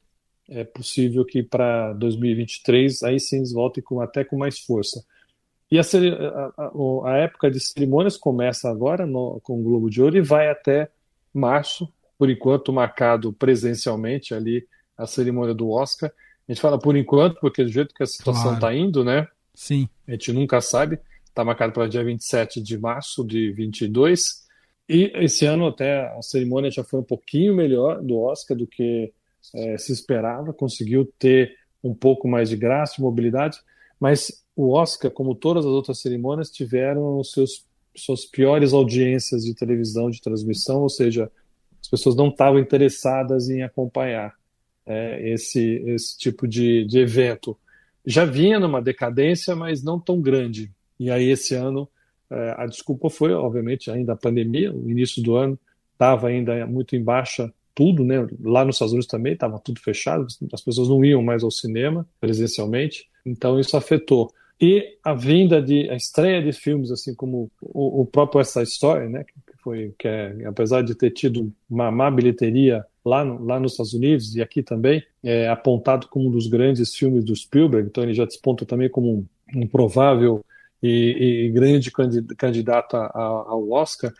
é 0.49 0.63
possível 0.63 1.25
que 1.25 1.43
para 1.43 1.93
2023 1.93 3.03
aí 3.03 3.19
sim 3.19 3.37
eles 3.37 3.51
voltem 3.51 3.83
com, 3.83 3.99
até 4.01 4.23
com 4.23 4.37
mais 4.37 4.59
força. 4.59 5.03
E 5.69 5.77
a, 5.77 5.81
a, 5.81 7.11
a 7.11 7.17
época 7.17 7.51
de 7.51 7.59
cerimônias 7.59 8.15
começa 8.15 8.69
agora 8.69 9.05
no, 9.05 9.41
com 9.41 9.59
o 9.59 9.63
Globo 9.63 9.89
de 9.89 10.01
Ouro 10.01 10.17
e 10.17 10.21
vai 10.21 10.49
até 10.49 10.89
março, 11.33 11.91
por 12.17 12.29
enquanto 12.29 12.71
marcado 12.71 13.33
presencialmente 13.33 14.33
ali 14.33 14.65
a 14.97 15.05
cerimônia 15.05 15.53
do 15.53 15.69
Oscar. 15.69 16.11
A 16.47 16.51
gente 16.51 16.61
fala 16.61 16.79
por 16.79 16.95
enquanto, 16.95 17.39
porque 17.41 17.63
do 17.63 17.69
jeito 17.69 17.93
que 17.93 18.03
a 18.03 18.07
situação 18.07 18.53
está 18.53 18.67
claro. 18.67 18.75
indo, 18.75 19.03
né? 19.03 19.27
Sim. 19.53 19.89
A 20.07 20.11
gente 20.11 20.31
nunca 20.31 20.61
sabe. 20.61 20.99
Está 21.25 21.43
marcado 21.43 21.73
para 21.73 21.87
dia 21.87 22.03
27 22.03 22.61
de 22.61 22.77
março 22.77 23.25
de 23.25 23.51
22. 23.51 24.46
E 24.89 25.11
esse 25.15 25.45
ano 25.45 25.67
até 25.67 26.07
a 26.17 26.21
cerimônia 26.21 26.71
já 26.71 26.83
foi 26.83 26.99
um 26.99 27.03
pouquinho 27.03 27.55
melhor 27.55 28.01
do 28.01 28.17
Oscar 28.19 28.55
do 28.55 28.65
que 28.65 29.11
é, 29.53 29.77
se 29.77 29.91
esperava. 29.91 30.53
Conseguiu 30.53 31.11
ter 31.19 31.55
um 31.83 31.93
pouco 31.93 32.27
mais 32.27 32.49
de 32.49 32.55
graça 32.55 32.95
e 32.97 33.01
mobilidade. 33.01 33.59
Mas 33.99 34.43
o 34.55 34.71
Oscar, 34.71 35.11
como 35.11 35.35
todas 35.35 35.65
as 35.65 35.71
outras 35.71 35.99
cerimônias, 35.99 36.49
tiveram 36.49 37.23
seus 37.23 37.65
suas 37.97 38.25
piores 38.25 38.73
audiências 38.73 39.43
de 39.43 39.55
televisão 39.55 40.09
de 40.09 40.21
transmissão, 40.21 40.81
ou 40.81 40.89
seja, 40.89 41.31
as 41.81 41.87
pessoas 41.87 42.15
não 42.15 42.29
estavam 42.29 42.59
interessadas 42.59 43.49
em 43.49 43.63
acompanhar 43.63 44.35
é, 44.85 45.31
esse, 45.31 45.81
esse 45.87 46.17
tipo 46.17 46.47
de, 46.47 46.85
de 46.85 46.99
evento. 46.99 47.57
Já 48.05 48.23
vinha 48.23 48.59
numa 48.59 48.81
decadência, 48.81 49.55
mas 49.55 49.83
não 49.83 49.99
tão 49.99 50.21
grande. 50.21 50.71
E 50.99 51.09
aí, 51.11 51.29
esse 51.29 51.55
ano, 51.55 51.89
a 52.29 52.65
desculpa 52.65 53.09
foi, 53.09 53.33
obviamente, 53.33 53.89
ainda 53.89 54.13
a 54.13 54.17
pandemia. 54.17 54.73
O 54.73 54.89
início 54.89 55.21
do 55.23 55.35
ano 55.35 55.57
estava 55.93 56.27
ainda 56.27 56.65
muito 56.67 56.95
em 56.95 57.03
baixa 57.03 57.51
tudo, 57.73 58.03
né? 58.03 58.27
Lá 58.41 58.65
nos 58.65 58.75
Estados 58.75 58.93
Unidos 58.93 59.07
também 59.07 59.33
estava 59.33 59.59
tudo 59.59 59.79
fechado, 59.79 60.25
as 60.51 60.61
pessoas 60.61 60.89
não 60.89 61.05
iam 61.05 61.21
mais 61.21 61.43
ao 61.43 61.51
cinema 61.51 62.07
presencialmente, 62.19 63.07
então 63.23 63.59
isso 63.59 63.77
afetou. 63.77 64.33
E 64.59 64.97
a 65.03 65.13
vinda 65.13 65.61
de 65.61 65.87
a 65.87 65.95
estreia 65.95 66.41
de 66.41 66.51
filmes 66.51 66.89
assim 66.89 67.13
como 67.13 67.51
o, 67.61 68.01
o 68.01 68.05
próprio 68.05 68.41
essa 68.41 68.63
história, 68.63 69.07
né, 69.07 69.23
foi 69.63 69.93
que 69.99 70.07
é, 70.07 70.35
apesar 70.45 70.81
de 70.81 70.95
ter 70.95 71.11
tido 71.11 71.53
uma 71.69 71.91
má 71.91 72.09
bilheteria 72.09 72.83
lá, 73.05 73.23
no, 73.23 73.45
lá 73.45 73.59
nos 73.59 73.73
Estados 73.73 73.93
Unidos 73.93 74.35
e 74.35 74.41
aqui 74.41 74.63
também, 74.63 75.03
é 75.23 75.47
apontado 75.47 76.07
como 76.07 76.29
um 76.29 76.31
dos 76.31 76.47
grandes 76.47 76.95
filmes 76.95 77.23
do 77.23 77.35
Spielberg, 77.35 77.87
então 77.87 78.03
ele 78.03 78.15
já 78.15 78.25
desponta 78.25 78.65
também 78.65 78.89
como 78.89 79.19
um, 79.19 79.25
um 79.55 79.67
provável 79.67 80.43
e, 80.81 81.47
e, 81.47 81.51
grande 81.51 81.91
candidato 82.37 82.95
a, 82.95 83.05
a, 83.05 83.21
ao 83.49 83.69
Oscar. 83.71 84.11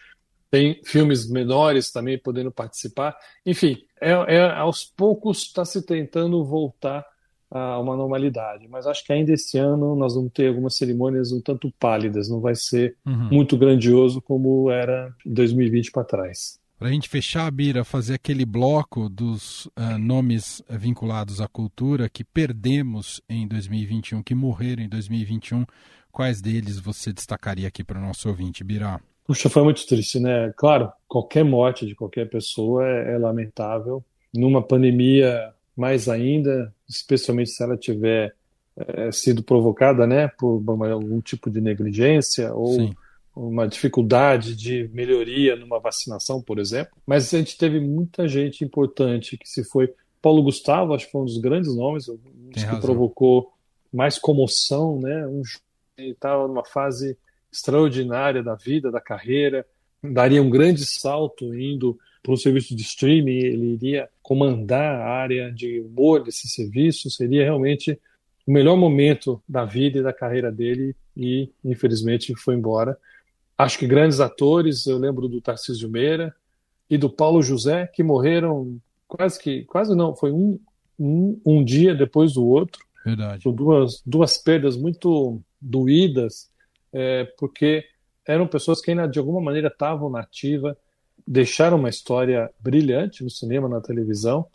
Tem 0.49 0.81
filmes 0.83 1.29
menores 1.29 1.91
também 1.91 2.17
podendo 2.17 2.51
participar. 2.51 3.15
Enfim, 3.45 3.77
é, 4.01 4.11
é 4.11 4.49
aos 4.51 4.85
poucos 4.85 5.43
está 5.43 5.65
se 5.65 5.85
tentando 5.85 6.43
voltar 6.45 7.05
a 7.49 7.79
uma 7.79 7.95
normalidade. 7.95 8.67
Mas 8.67 8.87
acho 8.87 9.05
que 9.05 9.13
ainda 9.13 9.33
esse 9.33 9.57
ano 9.57 9.95
nós 9.95 10.15
vamos 10.15 10.31
ter 10.31 10.47
algumas 10.47 10.75
cerimônias 10.75 11.31
um 11.31 11.41
tanto 11.41 11.71
pálidas, 11.79 12.29
não 12.29 12.39
vai 12.39 12.55
ser 12.55 12.95
uhum. 13.05 13.29
muito 13.31 13.57
grandioso 13.57 14.21
como 14.21 14.69
era 14.69 15.13
2020 15.25 15.91
para 15.91 16.03
trás. 16.03 16.59
Para 16.77 16.89
a 16.89 16.91
gente 16.91 17.09
fechar, 17.09 17.49
Bira, 17.49 17.83
fazer 17.83 18.13
aquele 18.13 18.45
bloco 18.45 19.09
dos 19.09 19.65
uh, 19.65 19.97
nomes 19.99 20.61
vinculados 20.69 21.41
à 21.41 21.47
cultura 21.47 22.07
que 22.07 22.23
perdemos 22.23 23.19
em 23.27 23.47
2021, 23.47 24.21
que 24.21 24.35
morreram 24.35 24.83
em 24.83 24.89
2021, 24.89 25.65
quais 26.11 26.39
deles 26.39 26.77
você 26.79 27.11
destacaria 27.11 27.67
aqui 27.67 27.83
para 27.83 27.97
o 27.97 28.01
nosso 28.01 28.29
ouvinte, 28.29 28.63
Bira? 28.63 29.01
Puxa, 29.25 29.49
foi 29.49 29.63
muito 29.63 29.87
triste, 29.87 30.19
né? 30.19 30.53
Claro, 30.55 30.91
qualquer 31.07 31.43
morte 31.43 31.83
de 31.83 31.95
qualquer 31.95 32.29
pessoa 32.29 32.87
é, 32.87 33.15
é 33.15 33.17
lamentável. 33.17 34.05
Numa 34.31 34.61
pandemia 34.61 35.51
mais 35.75 36.07
ainda, 36.07 36.71
especialmente 36.87 37.49
se 37.49 37.63
ela 37.63 37.75
tiver 37.75 38.35
é, 38.77 39.11
sido 39.11 39.41
provocada 39.41 40.05
né, 40.05 40.27
por 40.27 40.63
algum 40.91 41.19
tipo 41.21 41.49
de 41.49 41.59
negligência 41.59 42.53
ou 42.53 42.73
Sim. 42.75 42.95
Uma 43.37 43.67
dificuldade 43.67 44.55
de 44.55 44.89
melhoria 44.93 45.55
numa 45.55 45.79
vacinação, 45.79 46.41
por 46.41 46.59
exemplo. 46.59 46.97
Mas 47.05 47.33
a 47.33 47.37
gente 47.37 47.57
teve 47.57 47.79
muita 47.79 48.27
gente 48.27 48.63
importante 48.63 49.37
que 49.37 49.47
se 49.47 49.63
foi. 49.63 49.93
Paulo 50.21 50.41
Gustavo, 50.43 50.93
acho 50.93 51.05
que 51.05 51.11
foi 51.11 51.21
um 51.21 51.25
dos 51.25 51.37
grandes 51.37 51.75
nomes, 51.75 52.09
um 52.09 52.17
dos 52.51 52.63
que 52.63 52.81
provocou 52.81 53.51
mais 53.93 54.17
comoção, 54.17 54.99
né? 54.99 55.27
Um 55.27 55.41
ele 55.97 56.11
estava 56.11 56.47
numa 56.47 56.63
fase 56.63 57.17
extraordinária 57.51 58.43
da 58.43 58.55
vida, 58.55 58.91
da 58.91 59.01
carreira, 59.01 59.65
daria 60.03 60.41
um 60.41 60.49
grande 60.49 60.85
salto 60.85 61.55
indo 61.55 61.97
para 62.21 62.33
um 62.33 62.37
serviço 62.37 62.75
de 62.75 62.83
streaming, 62.83 63.37
ele 63.37 63.73
iria 63.73 64.09
comandar 64.21 65.01
a 65.01 65.07
área 65.07 65.51
de 65.51 65.79
humor 65.79 66.23
desse 66.23 66.47
serviço, 66.47 67.09
seria 67.09 67.43
realmente 67.43 67.99
o 68.45 68.51
melhor 68.51 68.77
momento 68.77 69.41
da 69.47 69.65
vida 69.65 69.99
e 69.99 70.03
da 70.03 70.13
carreira 70.13 70.51
dele 70.51 70.95
e, 71.15 71.49
infelizmente, 71.63 72.35
foi 72.35 72.55
embora. 72.55 72.97
Acho 73.57 73.79
que 73.79 73.87
grandes 73.87 74.19
atores, 74.19 74.85
eu 74.85 74.97
lembro 74.97 75.27
do 75.27 75.41
Tarcísio 75.41 75.89
Meira 75.89 76.35
e 76.89 76.97
do 76.97 77.09
Paulo 77.09 77.41
José, 77.41 77.87
que 77.87 78.03
morreram 78.03 78.79
quase 79.07 79.39
que, 79.39 79.63
quase 79.63 79.95
não, 79.95 80.15
foi 80.15 80.31
um, 80.31 80.59
um, 80.99 81.39
um 81.45 81.63
dia 81.63 81.95
depois 81.95 82.33
do 82.33 82.45
outro. 82.45 82.85
Verdade. 83.03 83.41
São 83.41 83.51
duas, 83.51 84.01
duas 84.05 84.37
perdas 84.37 84.75
muito 84.77 85.41
doídas, 85.59 86.49
é, 86.93 87.25
porque 87.37 87.85
eram 88.25 88.45
pessoas 88.47 88.81
que 88.81 88.91
ainda 88.91 89.07
de 89.07 89.17
alguma 89.17 89.41
maneira 89.41 89.69
estavam 89.69 90.09
na 90.09 90.19
ativa, 90.19 90.77
deixaram 91.25 91.77
uma 91.77 91.89
história 91.89 92.51
brilhante 92.59 93.23
no 93.23 93.29
cinema, 93.29 93.67
na 93.67 93.81
televisão, 93.81 94.45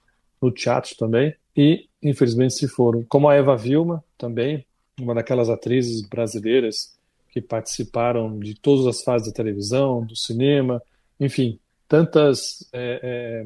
no 0.41 0.51
teatro 0.51 0.95
também, 0.97 1.35
e 1.57 1.88
infelizmente 2.03 2.55
se 2.55 2.69
foram. 2.69 3.05
Como 3.09 3.29
a 3.29 3.35
Eva 3.35 3.57
Vilma, 3.57 4.05
também, 4.17 4.65
uma 5.01 5.15
daquelas 5.15 5.49
atrizes 5.49 6.03
brasileiras 6.03 6.97
que 7.33 7.40
participaram 7.40 8.38
de 8.38 8.55
todas 8.55 8.87
as 8.87 9.03
fases 9.03 9.29
da 9.29 9.35
televisão, 9.35 10.05
do 10.05 10.14
cinema, 10.14 10.83
enfim, 11.18 11.59
tantos 11.88 12.68
é, 12.73 13.01
é, 13.03 13.45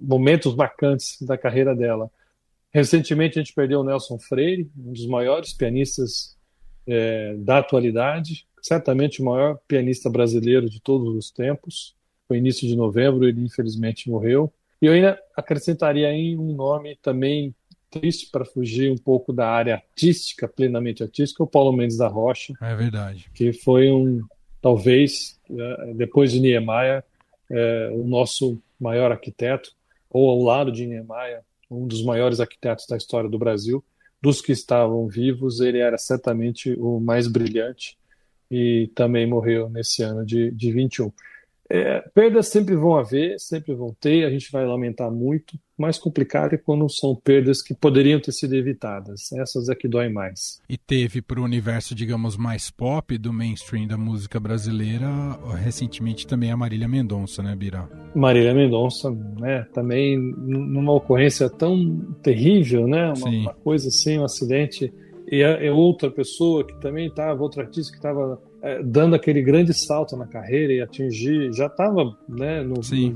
momentos 0.00 0.56
marcantes 0.56 1.22
da 1.22 1.38
carreira 1.38 1.74
dela. 1.74 2.10
Recentemente 2.72 3.38
a 3.38 3.42
gente 3.42 3.54
perdeu 3.54 3.80
o 3.80 3.84
Nelson 3.84 4.18
Freire, 4.18 4.68
um 4.76 4.92
dos 4.92 5.06
maiores 5.06 5.52
pianistas 5.52 6.36
é, 6.84 7.34
da 7.36 7.58
atualidade, 7.58 8.44
certamente 8.60 9.22
o 9.22 9.24
maior 9.24 9.56
pianista 9.68 10.10
brasileiro 10.10 10.68
de 10.68 10.80
todos 10.80 11.14
os 11.14 11.30
tempos. 11.30 11.94
No 12.28 12.34
início 12.34 12.66
de 12.66 12.74
novembro 12.74 13.28
ele 13.28 13.40
infelizmente 13.40 14.10
morreu. 14.10 14.52
E 14.80 14.86
eu 14.86 14.94
ainda 14.94 15.16
acrescentaria 15.36 16.08
aí 16.08 16.36
um 16.36 16.52
nome 16.54 16.98
também 17.00 17.54
triste 17.92 18.30
para 18.30 18.44
fugir 18.44 18.90
um 18.90 18.96
pouco 18.96 19.32
da 19.32 19.48
área 19.48 19.74
artística, 19.74 20.48
plenamente 20.48 21.02
artística, 21.02 21.42
o 21.42 21.46
Paulo 21.46 21.72
Mendes 21.72 21.98
da 21.98 22.08
Rocha. 22.08 22.54
É 22.60 22.74
verdade. 22.74 23.30
Que 23.34 23.52
foi 23.52 23.90
um, 23.90 24.22
talvez, 24.62 25.38
é, 25.50 25.92
depois 25.94 26.32
de 26.32 26.40
Niemeyer, 26.40 27.04
é, 27.50 27.90
o 27.92 28.04
nosso 28.04 28.58
maior 28.80 29.12
arquiteto, 29.12 29.70
ou 30.10 30.30
ao 30.30 30.42
lado 30.42 30.72
de 30.72 30.86
Niemeyer, 30.86 31.42
um 31.70 31.86
dos 31.86 32.02
maiores 32.02 32.40
arquitetos 32.40 32.86
da 32.86 32.96
história 32.96 33.28
do 33.28 33.38
Brasil. 33.38 33.84
Dos 34.20 34.40
que 34.40 34.52
estavam 34.52 35.06
vivos, 35.06 35.60
ele 35.60 35.78
era 35.78 35.98
certamente 35.98 36.72
o 36.78 36.98
mais 36.98 37.26
brilhante 37.26 37.98
e 38.50 38.90
também 38.94 39.26
morreu 39.26 39.68
nesse 39.68 40.02
ano 40.02 40.24
de, 40.24 40.50
de 40.50 40.72
21. 40.72 41.12
É, 41.74 42.04
perdas 42.14 42.48
sempre 42.48 42.76
vão 42.76 42.96
haver, 42.96 43.40
sempre 43.40 43.74
vão 43.74 43.96
ter, 43.98 44.26
a 44.26 44.30
gente 44.30 44.52
vai 44.52 44.66
lamentar 44.66 45.10
muito. 45.10 45.58
Mais 45.78 45.98
complicado 45.98 46.52
é 46.52 46.58
quando 46.58 46.86
são 46.90 47.16
perdas 47.16 47.62
que 47.62 47.72
poderiam 47.72 48.20
ter 48.20 48.30
sido 48.32 48.54
evitadas. 48.54 49.32
Essas 49.32 49.70
é 49.70 49.74
que 49.74 49.88
doem 49.88 50.12
mais. 50.12 50.60
E 50.68 50.76
teve 50.76 51.22
para 51.22 51.40
o 51.40 51.44
universo, 51.44 51.94
digamos, 51.94 52.36
mais 52.36 52.70
pop 52.70 53.16
do 53.16 53.32
mainstream 53.32 53.86
da 53.86 53.96
música 53.96 54.38
brasileira, 54.38 55.08
recentemente 55.62 56.26
também 56.26 56.52
a 56.52 56.56
Marília 56.58 56.86
Mendonça, 56.86 57.42
né, 57.42 57.56
Bira? 57.56 57.88
Marília 58.14 58.52
Mendonça, 58.52 59.10
né, 59.10 59.66
também 59.72 60.18
numa 60.18 60.92
ocorrência 60.92 61.48
tão 61.48 62.00
terrível, 62.22 62.86
né, 62.86 63.14
uma, 63.16 63.28
uma 63.30 63.54
coisa 63.54 63.88
assim, 63.88 64.18
um 64.18 64.24
acidente. 64.24 64.92
E 65.26 65.42
é, 65.42 65.68
é 65.68 65.72
outra 65.72 66.10
pessoa 66.10 66.66
que 66.66 66.78
também 66.82 67.06
estava, 67.06 67.42
outra 67.42 67.62
artista 67.62 67.90
que 67.92 67.96
estava 67.96 68.38
é, 68.62 68.82
dando 68.82 69.14
aquele 69.14 69.42
grande 69.42 69.74
salto 69.74 70.16
na 70.16 70.26
carreira 70.26 70.72
e 70.72 70.80
atingir, 70.80 71.52
já 71.52 71.66
estava 71.66 72.16
né, 72.28 72.64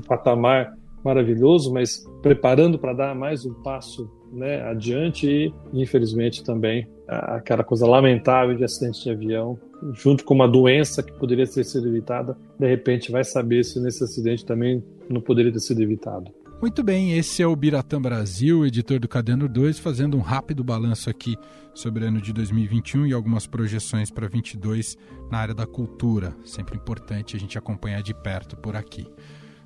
patamar 0.05 0.77
maravilhoso, 1.03 1.73
mas 1.73 2.03
preparando 2.21 2.77
para 2.77 2.93
dar 2.93 3.15
mais 3.15 3.45
um 3.45 3.53
passo 3.53 4.11
né, 4.31 4.61
adiante 4.63 5.25
e, 5.25 5.53
infelizmente, 5.73 6.43
também 6.43 6.87
aquela 7.07 7.63
coisa 7.63 7.87
lamentável 7.87 8.55
de 8.55 8.65
acidente 8.65 9.03
de 9.03 9.09
avião, 9.09 9.57
junto 9.93 10.25
com 10.25 10.33
uma 10.33 10.47
doença 10.47 11.01
que 11.01 11.13
poderia 11.13 11.47
ter 11.47 11.63
sido 11.63 11.87
evitada, 11.87 12.37
de 12.59 12.67
repente 12.67 13.11
vai 13.11 13.23
saber 13.23 13.63
se 13.63 13.79
nesse 13.79 14.03
acidente 14.03 14.45
também 14.45 14.83
não 15.09 15.21
poderia 15.21 15.51
ter 15.51 15.61
sido 15.61 15.81
evitado. 15.81 16.29
Muito 16.59 16.83
bem, 16.83 17.15
esse 17.15 17.43
é 17.43 17.45
o 17.45 17.55
Biratã 17.55 18.01
Brasil, 18.01 18.65
editor 18.65 18.99
do 18.99 19.07
Caderno 19.07 19.47
2, 19.47 19.77
fazendo 19.77 20.17
um 20.17 20.21
rápido 20.21 20.63
balanço 20.63 21.07
aqui 21.07 21.37
sobre 21.71 22.03
o 22.03 22.07
ano 22.07 22.19
de 22.19 22.33
2021 22.33 23.05
e 23.05 23.13
algumas 23.13 23.45
projeções 23.45 24.09
para 24.09 24.27
2022 24.27 24.97
na 25.29 25.37
área 25.37 25.53
da 25.53 25.67
cultura. 25.67 26.35
Sempre 26.43 26.75
importante 26.75 27.35
a 27.35 27.39
gente 27.39 27.59
acompanhar 27.59 28.01
de 28.01 28.11
perto 28.11 28.57
por 28.57 28.75
aqui. 28.75 29.05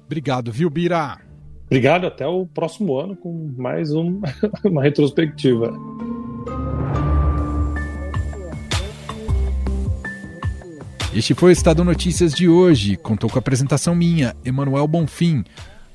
Obrigado, 0.06 0.52
viu, 0.52 0.70
Bira? 0.70 1.18
Obrigado, 1.66 2.08
até 2.08 2.28
o 2.28 2.46
próximo 2.46 3.00
ano 3.00 3.16
com 3.16 3.54
mais 3.58 3.94
um, 3.94 4.20
uma 4.66 4.84
retrospectiva. 4.84 5.74
Este 11.16 11.34
foi 11.34 11.52
o 11.52 11.54
Estado 11.54 11.86
Notícias 11.86 12.34
de 12.34 12.50
hoje. 12.50 12.98
Contou 12.98 13.30
com 13.30 13.38
a 13.38 13.40
apresentação 13.40 13.96
minha, 13.96 14.36
Emanuel 14.44 14.88
Bonfim. 14.90 15.46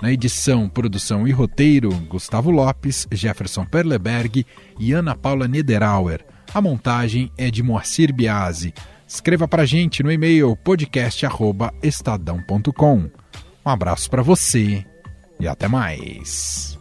Na 0.01 0.13
edição, 0.13 0.69
produção 0.69 1.27
e 1.27 1.33
roteiro, 1.33 1.91
Gustavo 2.09 2.51
Lopes, 2.51 3.09
Jefferson 3.11 3.65
Perleberg 3.65 4.47
e 4.79 4.93
Ana 4.93 5.17
Paula 5.17 5.49
Niederauer. 5.49 6.23
A 6.53 6.61
montagem 6.61 7.33
é 7.37 7.51
de 7.51 7.61
Moacir 7.63 8.15
Biasi. 8.15 8.75
Escreva 9.09 9.49
para 9.49 9.63
a 9.63 9.67
gente 9.67 10.03
no 10.03 10.13
e-mail 10.13 10.55
podcast@estadão.com. 10.57 13.11
Um 13.65 13.71
abraço 13.71 14.11
para 14.11 14.23
você 14.23 14.85
e 15.41 15.49
até 15.49 15.67
mais. 15.69 16.76